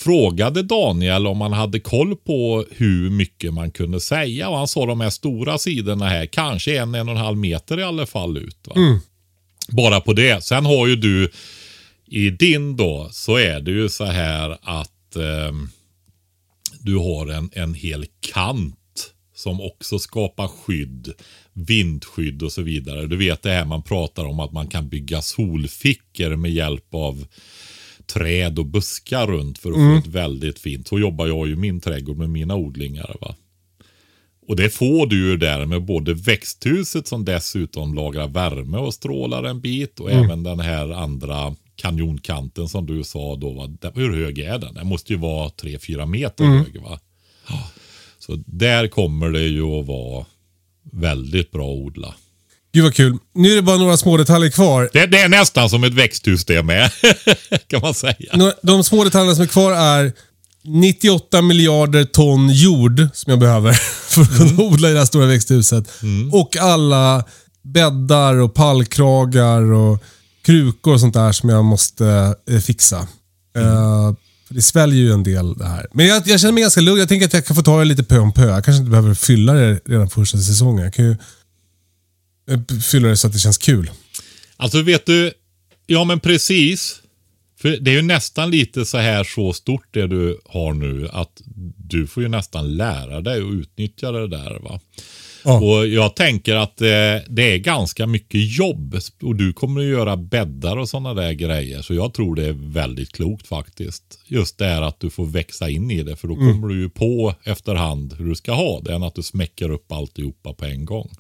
[0.01, 4.48] frågade Daniel om han hade koll på hur mycket man kunde säga.
[4.48, 7.80] Och han sa de här stora sidorna här, kanske en, en och en halv meter
[7.80, 8.59] i alla fall ut.
[8.64, 8.74] Va?
[9.68, 10.44] Bara på det.
[10.44, 11.30] Sen har ju du
[12.07, 15.68] i din då så är det ju så här att ehm,
[16.80, 18.76] du har en, en hel kant
[19.34, 21.12] som också skapar skydd,
[21.53, 23.07] vindskydd och så vidare.
[23.07, 27.26] Du vet det här man pratar om att man kan bygga solfickor med hjälp av
[28.12, 30.88] träd och buskar runt för att få ett väldigt fint.
[30.88, 33.16] Så jobbar jag ju min trädgård med mina odlingar.
[33.20, 33.34] Va?
[34.46, 39.44] Och det får du ju där med både växthuset som dessutom lagrar värme och strålar
[39.44, 43.52] en bit och även den här andra kanjonkanten som du sa då.
[43.52, 43.90] Va?
[43.94, 44.74] Hur hög är den?
[44.74, 47.00] Den måste ju vara 3-4 meter hög va?
[48.18, 50.26] Så där kommer det ju att vara
[50.92, 52.14] väldigt bra att odla.
[52.72, 53.18] Gud vad kul.
[53.34, 54.90] Nu är det bara några små detaljer kvar.
[54.92, 56.90] Det, det är nästan som ett växthus det med.
[57.66, 58.14] kan man säga.
[58.34, 60.12] Några- De små detaljerna som är kvar är
[60.64, 63.72] 98 miljarder ton jord som jag behöver
[64.08, 65.84] för att kunna odla i det här stora växthuset.
[66.32, 67.24] Och alla
[67.62, 70.02] bäddar och pallkragar och
[70.44, 72.96] krukor och sånt där som jag måste eh, fixa.
[73.56, 74.14] Eh,
[74.48, 75.86] för det sväljer ju en del det här.
[75.94, 76.98] Men jag, jag känner mig ganska lugn.
[76.98, 78.46] Jag tänker att jag kan få ta det lite pö om pö.
[78.48, 80.84] Jag kanske inte behöver fylla det redan första säsongen.
[80.84, 81.16] Jag kan ju
[82.90, 83.90] fylla det så att det känns kul.
[84.57, 85.32] Alltså vet du,
[85.86, 86.96] ja men precis.
[87.61, 91.42] För det är ju nästan lite så här så stort det du har nu att
[91.76, 94.59] du får ju nästan lära dig att utnyttja det där.
[94.61, 94.80] va.
[95.44, 95.61] Ja.
[95.61, 96.86] Och jag tänker att eh,
[97.28, 101.82] det är ganska mycket jobb och du kommer att göra bäddar och sådana där grejer.
[101.82, 104.03] Så jag tror det är väldigt klokt faktiskt.
[104.26, 106.53] Just det här att du får växa in i det för då Mm.
[106.53, 109.92] kommer du ju på efterhand hur du ska ha det än att du smäcker upp
[109.92, 111.11] alltihopa på en gång.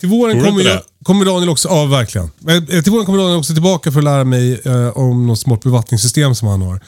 [0.00, 2.30] Till våren kommer, jag, kommer Daniel också, ja verkligen.
[2.48, 5.62] Eh, Till våren kommer Daniel också tillbaka för att lära mig eh, om något smart
[5.62, 6.80] bevattningssystem som han har.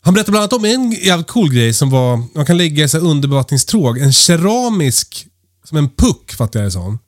[0.00, 2.88] Han berättade bland annat om en jävligt cool grej som var, man kan lägga i
[2.88, 3.98] så underbevattningstråg.
[3.98, 5.26] En keramisk,
[5.64, 6.98] som en puck fattar jag det som.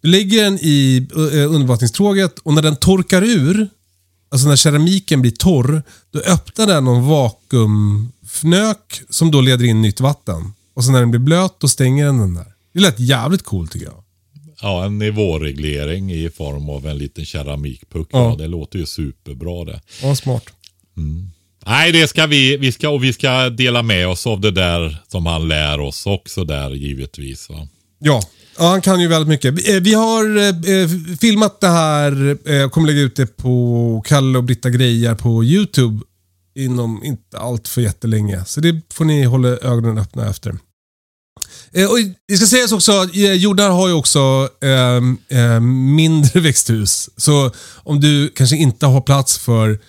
[0.00, 3.68] Du lägger den i uh, underbevattningstråget och när den torkar ur,
[4.30, 10.00] alltså när keramiken blir torr, då öppnar den någon vakuumfnök som då leder in nytt
[10.00, 10.52] vatten.
[10.74, 12.46] Och sen när den blir blöt, då stänger den den där.
[12.74, 14.01] Det lät jävligt coolt tycker jag.
[14.62, 18.08] Ja, en nivåreglering i form av en liten keramikpuck.
[18.12, 18.30] Ja.
[18.30, 18.36] Ja.
[18.38, 19.80] det låter ju superbra det.
[20.02, 20.44] Ja, smart.
[21.66, 25.02] Nej, det ska vi, vi ska, och vi ska dela med oss av det där
[25.08, 27.50] som han lär oss också där givetvis.
[27.50, 27.68] Va?
[27.98, 28.22] Ja.
[28.58, 29.54] ja, han kan ju väldigt mycket.
[29.54, 30.88] Vi, eh, vi har eh, eh,
[31.20, 36.00] filmat det här eh, kommer lägga ut det på Kalle och Britta Grejer på YouTube
[36.54, 38.44] inom inte allt för jättelänge.
[38.44, 40.58] Så det får ni hålla ögonen öppna efter.
[41.74, 41.98] Eh, och
[42.28, 44.48] det ska sägas också, att, eh, jordar har ju också
[45.30, 47.10] eh, mindre växthus.
[47.16, 49.80] Så om du kanske inte har plats för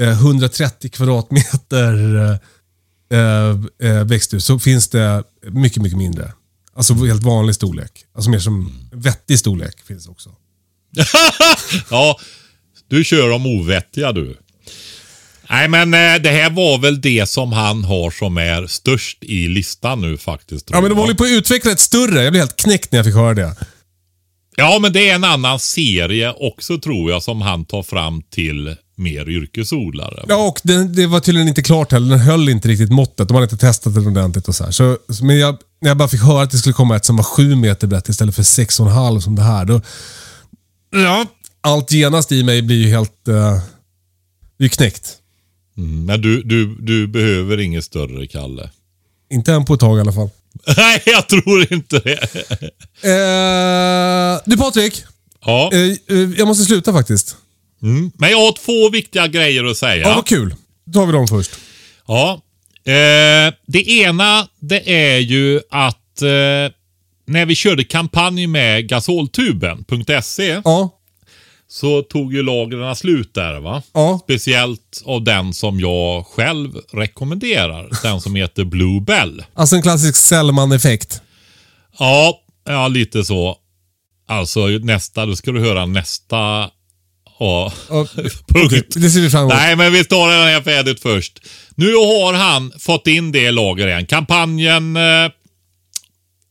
[0.00, 3.56] eh, 130 kvadratmeter eh, eh,
[3.90, 6.32] eh, växthus så finns det mycket, mycket mindre.
[6.74, 8.04] Alltså helt vanlig storlek.
[8.14, 10.30] Alltså mer som vettig storlek finns också.
[11.90, 12.18] Ja,
[12.88, 14.36] du kör om ovettiga du.
[15.50, 19.48] Nej, men eh, det här var väl det som han har som är störst i
[19.48, 20.66] listan nu faktiskt.
[20.66, 21.02] tror Ja, men de jag.
[21.02, 22.22] håller på att utveckla ett större.
[22.22, 23.56] Jag blev helt knäckt när jag fick höra det.
[24.56, 28.76] Ja, men det är en annan serie också tror jag som han tar fram till
[28.96, 30.24] mer yrkesodlare.
[30.28, 32.10] Ja, och det, det var tydligen inte klart heller.
[32.10, 33.28] Den höll inte riktigt måttet.
[33.28, 34.70] De hade inte testat den ordentligt och så här.
[34.70, 37.16] Så, så- men jag, när jag bara fick höra att det skulle komma ett som
[37.16, 39.64] var sju meter brett istället för sex och en halv som det här.
[39.64, 39.80] Då,
[40.92, 41.26] ja,
[41.60, 43.28] allt genast i mig blir ju helt...
[43.28, 43.34] Uh,
[44.58, 45.16] det är ju knäckt.
[45.76, 48.70] Mm, men du, du, du behöver inget större, Kalle.
[49.30, 50.30] Inte än på ett tag i alla fall.
[50.76, 52.18] Nej, jag tror inte det.
[53.02, 55.02] Eh, du Patrik,
[55.44, 55.80] Ja, eh,
[56.16, 57.36] eh, jag måste sluta faktiskt.
[57.82, 58.10] mm.
[58.18, 60.08] men jag har två viktiga grejer att säga.
[60.08, 60.54] Ja, vad kul.
[60.84, 61.50] Då tar vi dem först.
[62.06, 62.42] Ja.
[62.84, 66.72] Eh, det ena det är ju att eh,
[67.26, 70.99] när vi körde kampanj med gasoltuben.se Ja,
[71.70, 73.82] så tog ju lagren slut där va.
[73.92, 74.20] ja.
[74.24, 77.88] Speciellt av den som jag själv rekommenderar.
[78.02, 79.44] Den som heter Blue Bell.
[79.54, 81.22] Alltså en klassisk Sellman-effekt.
[81.98, 83.56] Ja, ja lite så.
[84.28, 86.70] Alltså nästa, då ska du höra nästa
[87.38, 87.72] ja,
[88.46, 88.94] punkt.
[88.94, 89.54] Det ser vi fram emot.
[89.54, 91.38] Nej, men vi tar den här färdigt först.
[91.74, 94.06] Nu har han fått in det i lager igen.
[94.06, 95.30] Kampanjen eh,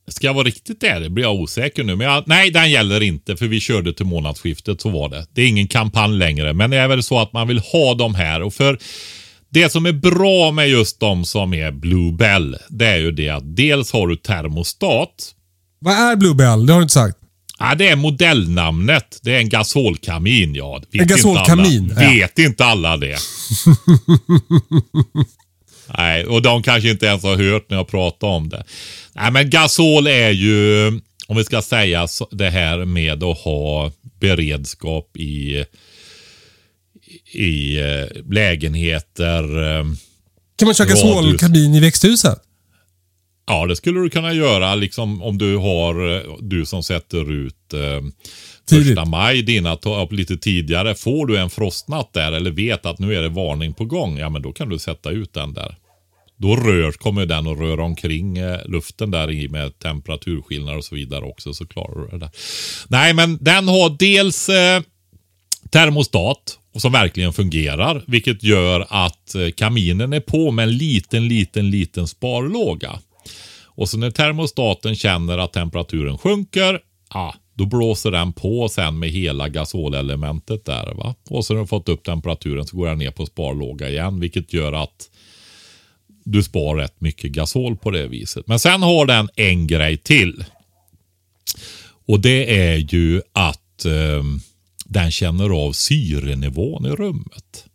[0.09, 1.95] Ska jag vara riktigt ärlig blir jag osäker nu.
[1.95, 4.81] Men jag, nej, den gäller inte för vi körde till månadsskiftet.
[4.81, 5.25] Så var det.
[5.33, 6.53] Det är ingen kampanj längre.
[6.53, 8.41] Men det är väl så att man vill ha de här.
[8.41, 8.79] Och för
[9.49, 12.57] det som är bra med just de som är Bluebell.
[12.69, 15.35] Det är ju det att dels har du termostat.
[15.79, 16.65] Vad är Bluebell?
[16.65, 17.17] Det har du inte sagt.
[17.59, 19.19] Ja, det är modellnamnet.
[19.21, 20.55] Det är en gasolkamin.
[20.55, 22.11] Ja, vet En gasolkamin, Inte alla, ja.
[22.13, 23.17] Vet inte alla det?
[25.97, 28.63] Nej, och de kanske inte ens har hört när jag pratar om det.
[29.13, 30.87] Nej, men gasol är ju,
[31.27, 35.65] om vi ska säga det här med att ha beredskap i,
[37.33, 39.63] i eh, lägenheter.
[39.79, 39.83] eh,
[40.55, 42.39] Kan man köra gasolkabin i växthuset?
[43.47, 47.73] Ja, det skulle du kunna göra liksom om du har eh, du som sätter ut
[47.73, 47.79] eh,
[48.65, 48.87] Tidigt.
[48.87, 50.95] första maj dina upp lite tidigare.
[50.95, 54.29] Får du en frostnatt där eller vet att nu är det varning på gång, ja
[54.29, 55.75] men då kan du sätta ut den där.
[56.41, 60.95] Då rör, kommer den att röra omkring eh, luften där i med temperaturskillnader och så
[60.95, 62.29] vidare också så klarar du det där.
[62.87, 64.81] Nej, men den har dels eh,
[65.69, 71.27] termostat och som verkligen fungerar, vilket gör att eh, kaminen är på med en liten,
[71.27, 72.99] liten, liten sparlåga.
[73.65, 76.79] Och så när termostaten känner att temperaturen sjunker,
[77.09, 80.93] ah, då blåser den på sen med hela gasolelementet där.
[80.95, 81.15] Va?
[81.29, 84.53] Och så när du fått upp temperaturen så går den ner på sparlåga igen, vilket
[84.53, 85.09] gör att
[86.31, 88.47] du spar rätt mycket gasol på det viset.
[88.47, 90.43] Men sen har den en grej till.
[92.05, 94.23] Och det är ju att eh,
[94.85, 97.65] den känner av syrenivån i rummet.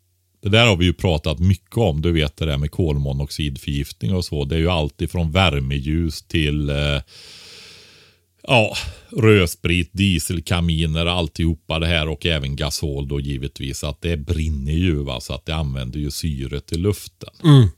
[0.43, 2.03] Det där har vi ju pratat mycket om.
[2.03, 4.45] Du vet det där med kolmonoxidförgiftning och så.
[4.45, 7.01] Det är ju alltid från värmeljus till eh,
[8.43, 8.77] ja,
[9.13, 13.85] rödsprit, dieselkaminer, alltihopa det här och även gasol då givetvis.
[13.85, 17.35] Att det brinner ju va, så att det använder ju syret i luften.
[17.45, 17.69] Mm.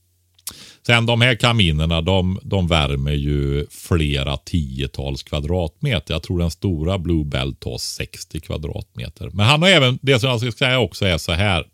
[0.86, 6.14] Sen de här kaminerna, de, de värmer ju flera tiotals kvadratmeter.
[6.14, 9.30] Jag tror den stora Blue Belt tar 60 kvadratmeter.
[9.32, 11.66] Men han har även, det som jag ska säga också är så här.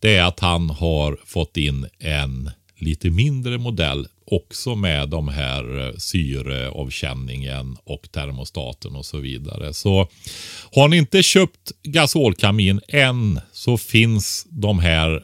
[0.00, 5.86] Det är att han har fått in en lite mindre modell också med de här
[5.86, 9.74] eh, syreavkänningen och termostaten och så vidare.
[9.74, 10.08] Så
[10.74, 15.22] har ni inte köpt gasolkamin än så finns de här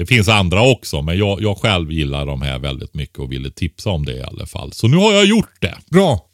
[0.00, 3.50] det finns andra också, men jag, jag själv gillar de här väldigt mycket och ville
[3.50, 4.72] tipsa om det i alla fall.
[4.72, 5.74] Så nu har jag gjort det.
[5.90, 6.26] Bra.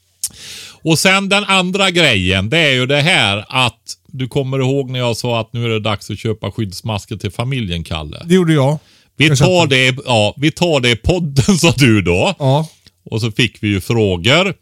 [0.83, 4.99] Och sen den andra grejen, det är ju det här att du kommer ihåg när
[4.99, 8.23] jag sa att nu är det dags att köpa skyddsmasker till familjen, Kalle.
[8.25, 8.79] Det gjorde jag.
[9.17, 12.35] Vi Jag tar det, ja, vi tar det i podden, sa du då.
[12.39, 12.69] Ja.
[13.05, 14.55] Och så fick vi ju frågor.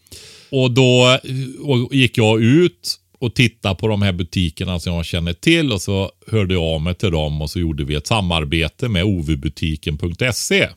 [0.50, 1.18] Och då
[1.62, 5.82] och gick jag ut och tittade på de här butikerna som jag känner till och
[5.82, 10.68] så hörde jag av mig till dem och så gjorde vi ett samarbete med ovbutiken.se.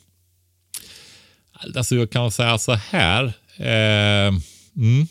[1.75, 3.23] Alltså jag kan säga så här.
[3.57, 4.33] Eh,
[4.75, 5.07] mm.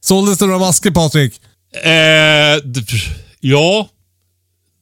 [0.00, 1.40] Såldes det några masker Patrik?
[1.84, 2.62] Eh,
[3.40, 3.88] ja,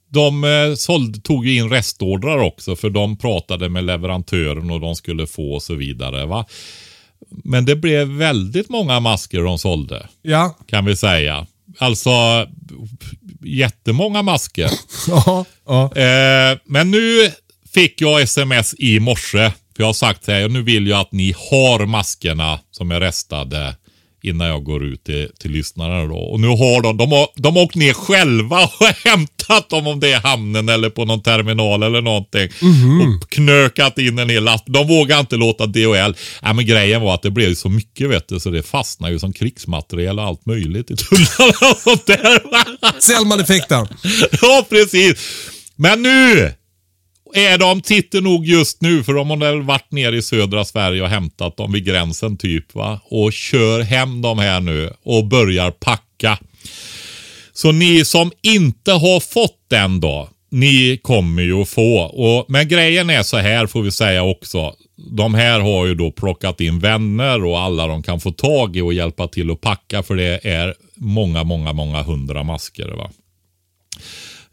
[0.09, 4.97] de eh, sålde, tog ju in restordrar också för de pratade med leverantören och de
[4.97, 6.26] skulle få och så vidare.
[6.26, 6.47] Va?
[7.45, 10.57] Men det blev väldigt många masker de sålde Ja.
[10.66, 11.47] kan vi säga.
[11.79, 12.11] Alltså
[13.45, 14.70] jättemånga masker.
[15.09, 15.45] Ja.
[15.66, 15.97] ja.
[15.97, 17.31] Eh, men nu
[17.75, 19.51] fick jag sms i morse.
[19.77, 23.77] För jag har sagt här, nu vill jag att ni har maskerna som är restade
[24.23, 26.16] innan jag går ut till, till lyssnarna då.
[26.16, 30.01] Och nu har de, de har, de har åkt ner själva och hämtat dem om
[30.01, 32.49] det är hamnen eller på någon terminal eller någonting.
[33.03, 34.64] Och knökat in en hel last.
[34.66, 36.14] De vågar inte låta DHL.
[36.43, 39.18] Ja, men grejen var att det blev så mycket vet du, så det fastnar ju
[39.18, 42.43] som krigsmateriel och allt möjligt i tullarna och sånt där.
[43.01, 43.87] Selman-effekten.
[44.43, 45.14] Ja, precis.
[45.77, 46.53] Men nu
[47.35, 51.03] är de, sitter nog just nu, för de har väl varit nere i södra Sverige
[51.03, 53.01] och hämtat dem vid gränsen typ va.
[53.05, 56.39] Och kör hem dem här nu och börjar packa.
[57.53, 61.99] Så ni som inte har fått den då, ni kommer ju att få.
[61.99, 64.74] Och, men grejen är så här får vi säga också.
[65.11, 68.80] De här har ju då plockat in vänner och alla de kan få tag i
[68.80, 72.89] och hjälpa till att packa för det är många, många, många hundra masker.
[72.89, 73.11] va.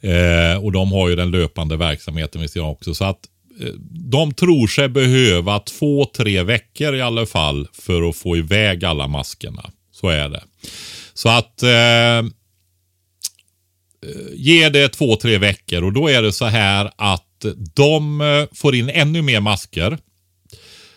[0.02, 2.94] Eh, och de har ju den löpande verksamheten vid sidan också.
[2.94, 3.20] Så att
[3.62, 8.86] eh, de tror sig behöva två, tre veckor i alla fall för att få iväg
[8.86, 9.72] alla maskerna.
[9.92, 10.44] Så är det.
[11.14, 12.24] Så att eh, eh,
[14.34, 17.46] ge det två, tre veckor och då är det så här att
[17.76, 19.98] de eh, får in ännu mer masker.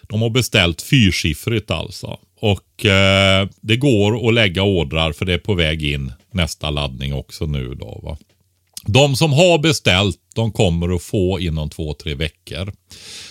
[0.02, 2.18] De har beställt fyrsiffrigt alltså.
[2.40, 7.14] Och eh, det går att lägga ordrar för det är på väg in nästa laddning
[7.14, 8.00] också nu då.
[8.02, 8.18] Va?
[8.86, 12.72] De som har beställt, de kommer att få inom två, tre veckor.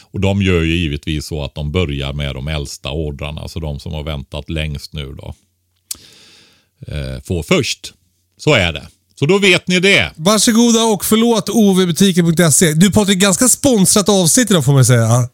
[0.02, 3.80] Och de gör ju givetvis så att de börjar med de äldsta ordrarna, alltså de
[3.80, 5.34] som har väntat längst nu då.
[6.88, 7.94] Eh, får först.
[8.38, 8.88] Så är det.
[9.20, 10.12] Så då vet ni det.
[10.16, 12.74] Varsågoda och förlåt ovbutiken.se.
[12.74, 15.30] Du Patrik, ganska sponsrat avsnitt idag får man säga.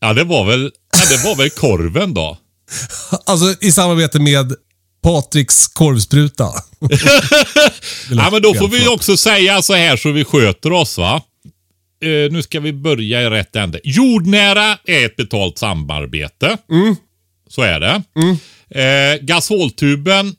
[0.00, 2.38] Ja, det var väl, ja, det var väl korven då.
[3.26, 4.54] Alltså i samarbete med
[5.02, 6.44] Patriks korvspruta.
[8.10, 11.22] ja, men då får vi också säga så här så vi sköter oss va.
[12.04, 13.80] Uh, nu ska vi börja i rätt ände.
[13.84, 16.56] Jordnära är ett betalt samarbete.
[16.70, 16.96] Mm.
[17.48, 18.02] Så är det.
[18.16, 18.36] Mm.
[18.76, 20.34] Uh, gasoltuben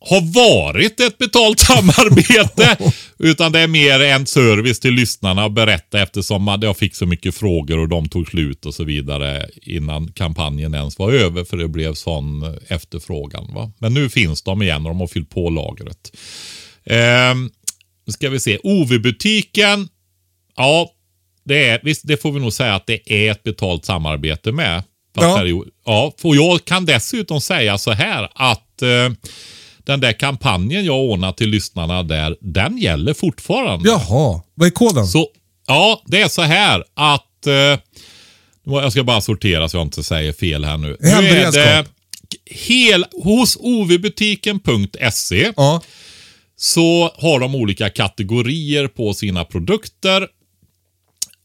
[0.00, 2.76] har varit ett betalt samarbete.
[3.18, 7.34] utan det är mer en service till lyssnarna att berätta eftersom jag fick så mycket
[7.34, 11.68] frågor och de tog slut och så vidare innan kampanjen ens var över för det
[11.68, 13.54] blev sån efterfrågan.
[13.54, 13.72] Va?
[13.78, 16.12] Men nu finns de igen och de har fyllt på lagret.
[16.84, 17.34] Eh,
[18.06, 18.58] nu ska vi se.
[18.62, 19.88] OV-butiken.
[20.56, 20.90] Ja,
[21.44, 24.82] det, är, visst, det får vi nog säga att det är ett betalt samarbete med.
[25.16, 25.44] Ja.
[25.84, 29.10] ja, och jag kan dessutom säga så här att eh,
[29.86, 33.88] den där kampanjen jag ordnat till lyssnarna där, den gäller fortfarande.
[33.88, 35.06] Jaha, vad är koden?
[35.06, 35.28] Så,
[35.66, 37.46] ja, det är så här att...
[37.46, 37.80] Eh,
[38.64, 40.96] jag ska bara sortera så jag inte säger fel här nu.
[41.00, 41.86] Nu är det
[42.50, 45.82] hel, hos ovbutiken.se ja.
[46.56, 50.28] så har de olika kategorier på sina produkter.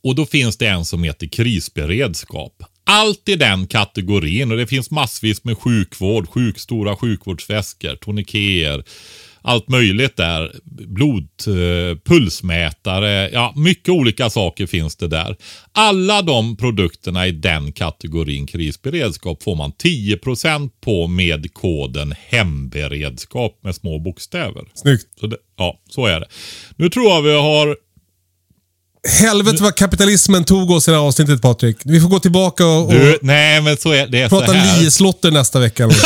[0.03, 4.91] Och då finns det en som heter krisberedskap allt i den kategorin och det finns
[4.91, 8.83] massvis med sjukvård, sjuk, stora sjukvårdsväskor, toniker,
[9.41, 10.51] allt möjligt där.
[10.87, 15.35] Blod, eh, pulsmätare, ja mycket olika saker finns det där.
[15.71, 23.75] Alla de produkterna i den kategorin krisberedskap får man 10% på med koden hemberedskap med
[23.75, 24.63] små bokstäver.
[24.73, 25.07] Snyggt.
[25.19, 26.27] Så det, ja, så är det.
[26.75, 27.77] Nu tror jag vi har
[29.07, 31.77] Helvete vad kapitalismen tog oss i det här avsnittet Patrik.
[31.83, 35.31] Vi får gå tillbaka och, och du, nej, men så är, det är prata lieslotter
[35.31, 35.89] nästa vecka.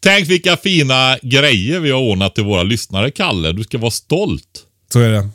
[0.00, 3.52] Tänk vilka fina grejer vi har ordnat till våra lyssnare, Kalle.
[3.52, 4.62] Du ska vara stolt.
[4.92, 5.28] Så är det.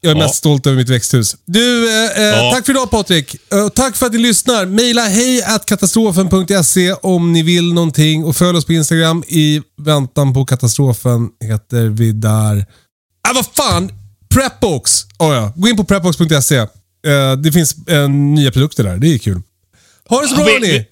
[0.00, 0.22] Jag är ja.
[0.22, 1.36] mest stolt över mitt växthus.
[1.44, 2.50] Du, eh, eh ja.
[2.54, 3.36] tack för idag Patrik.
[3.52, 4.66] Eh, tack för att ni lyssnar.
[4.66, 9.24] Maila hej katastrofen.se om ni vill någonting och följ oss på Instagram.
[9.28, 12.66] I väntan på katastrofen heter vi där.
[13.28, 13.92] Ah, vad fan!
[14.34, 15.06] Prepbox.
[15.18, 15.52] Oh ja.
[15.56, 16.58] Gå in på prepbox.se.
[16.58, 16.66] Uh,
[17.42, 18.96] det finns uh, nya produkter där.
[18.96, 19.42] Det är kul.
[20.08, 20.86] Ha det så bra hörni.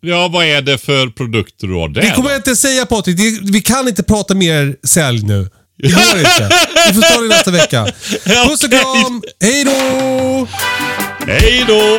[0.00, 2.02] Ja, vad är det för produkter du har där?
[2.02, 3.40] Det kommer jag inte säga Patrik.
[3.42, 5.50] Vi kan inte prata mer sälj nu.
[5.78, 6.50] Det går inte.
[6.88, 7.84] Vi får ta det nästa vecka.
[8.48, 9.22] Puss och kram.
[9.40, 10.48] Hej då!
[11.26, 11.98] Hej då!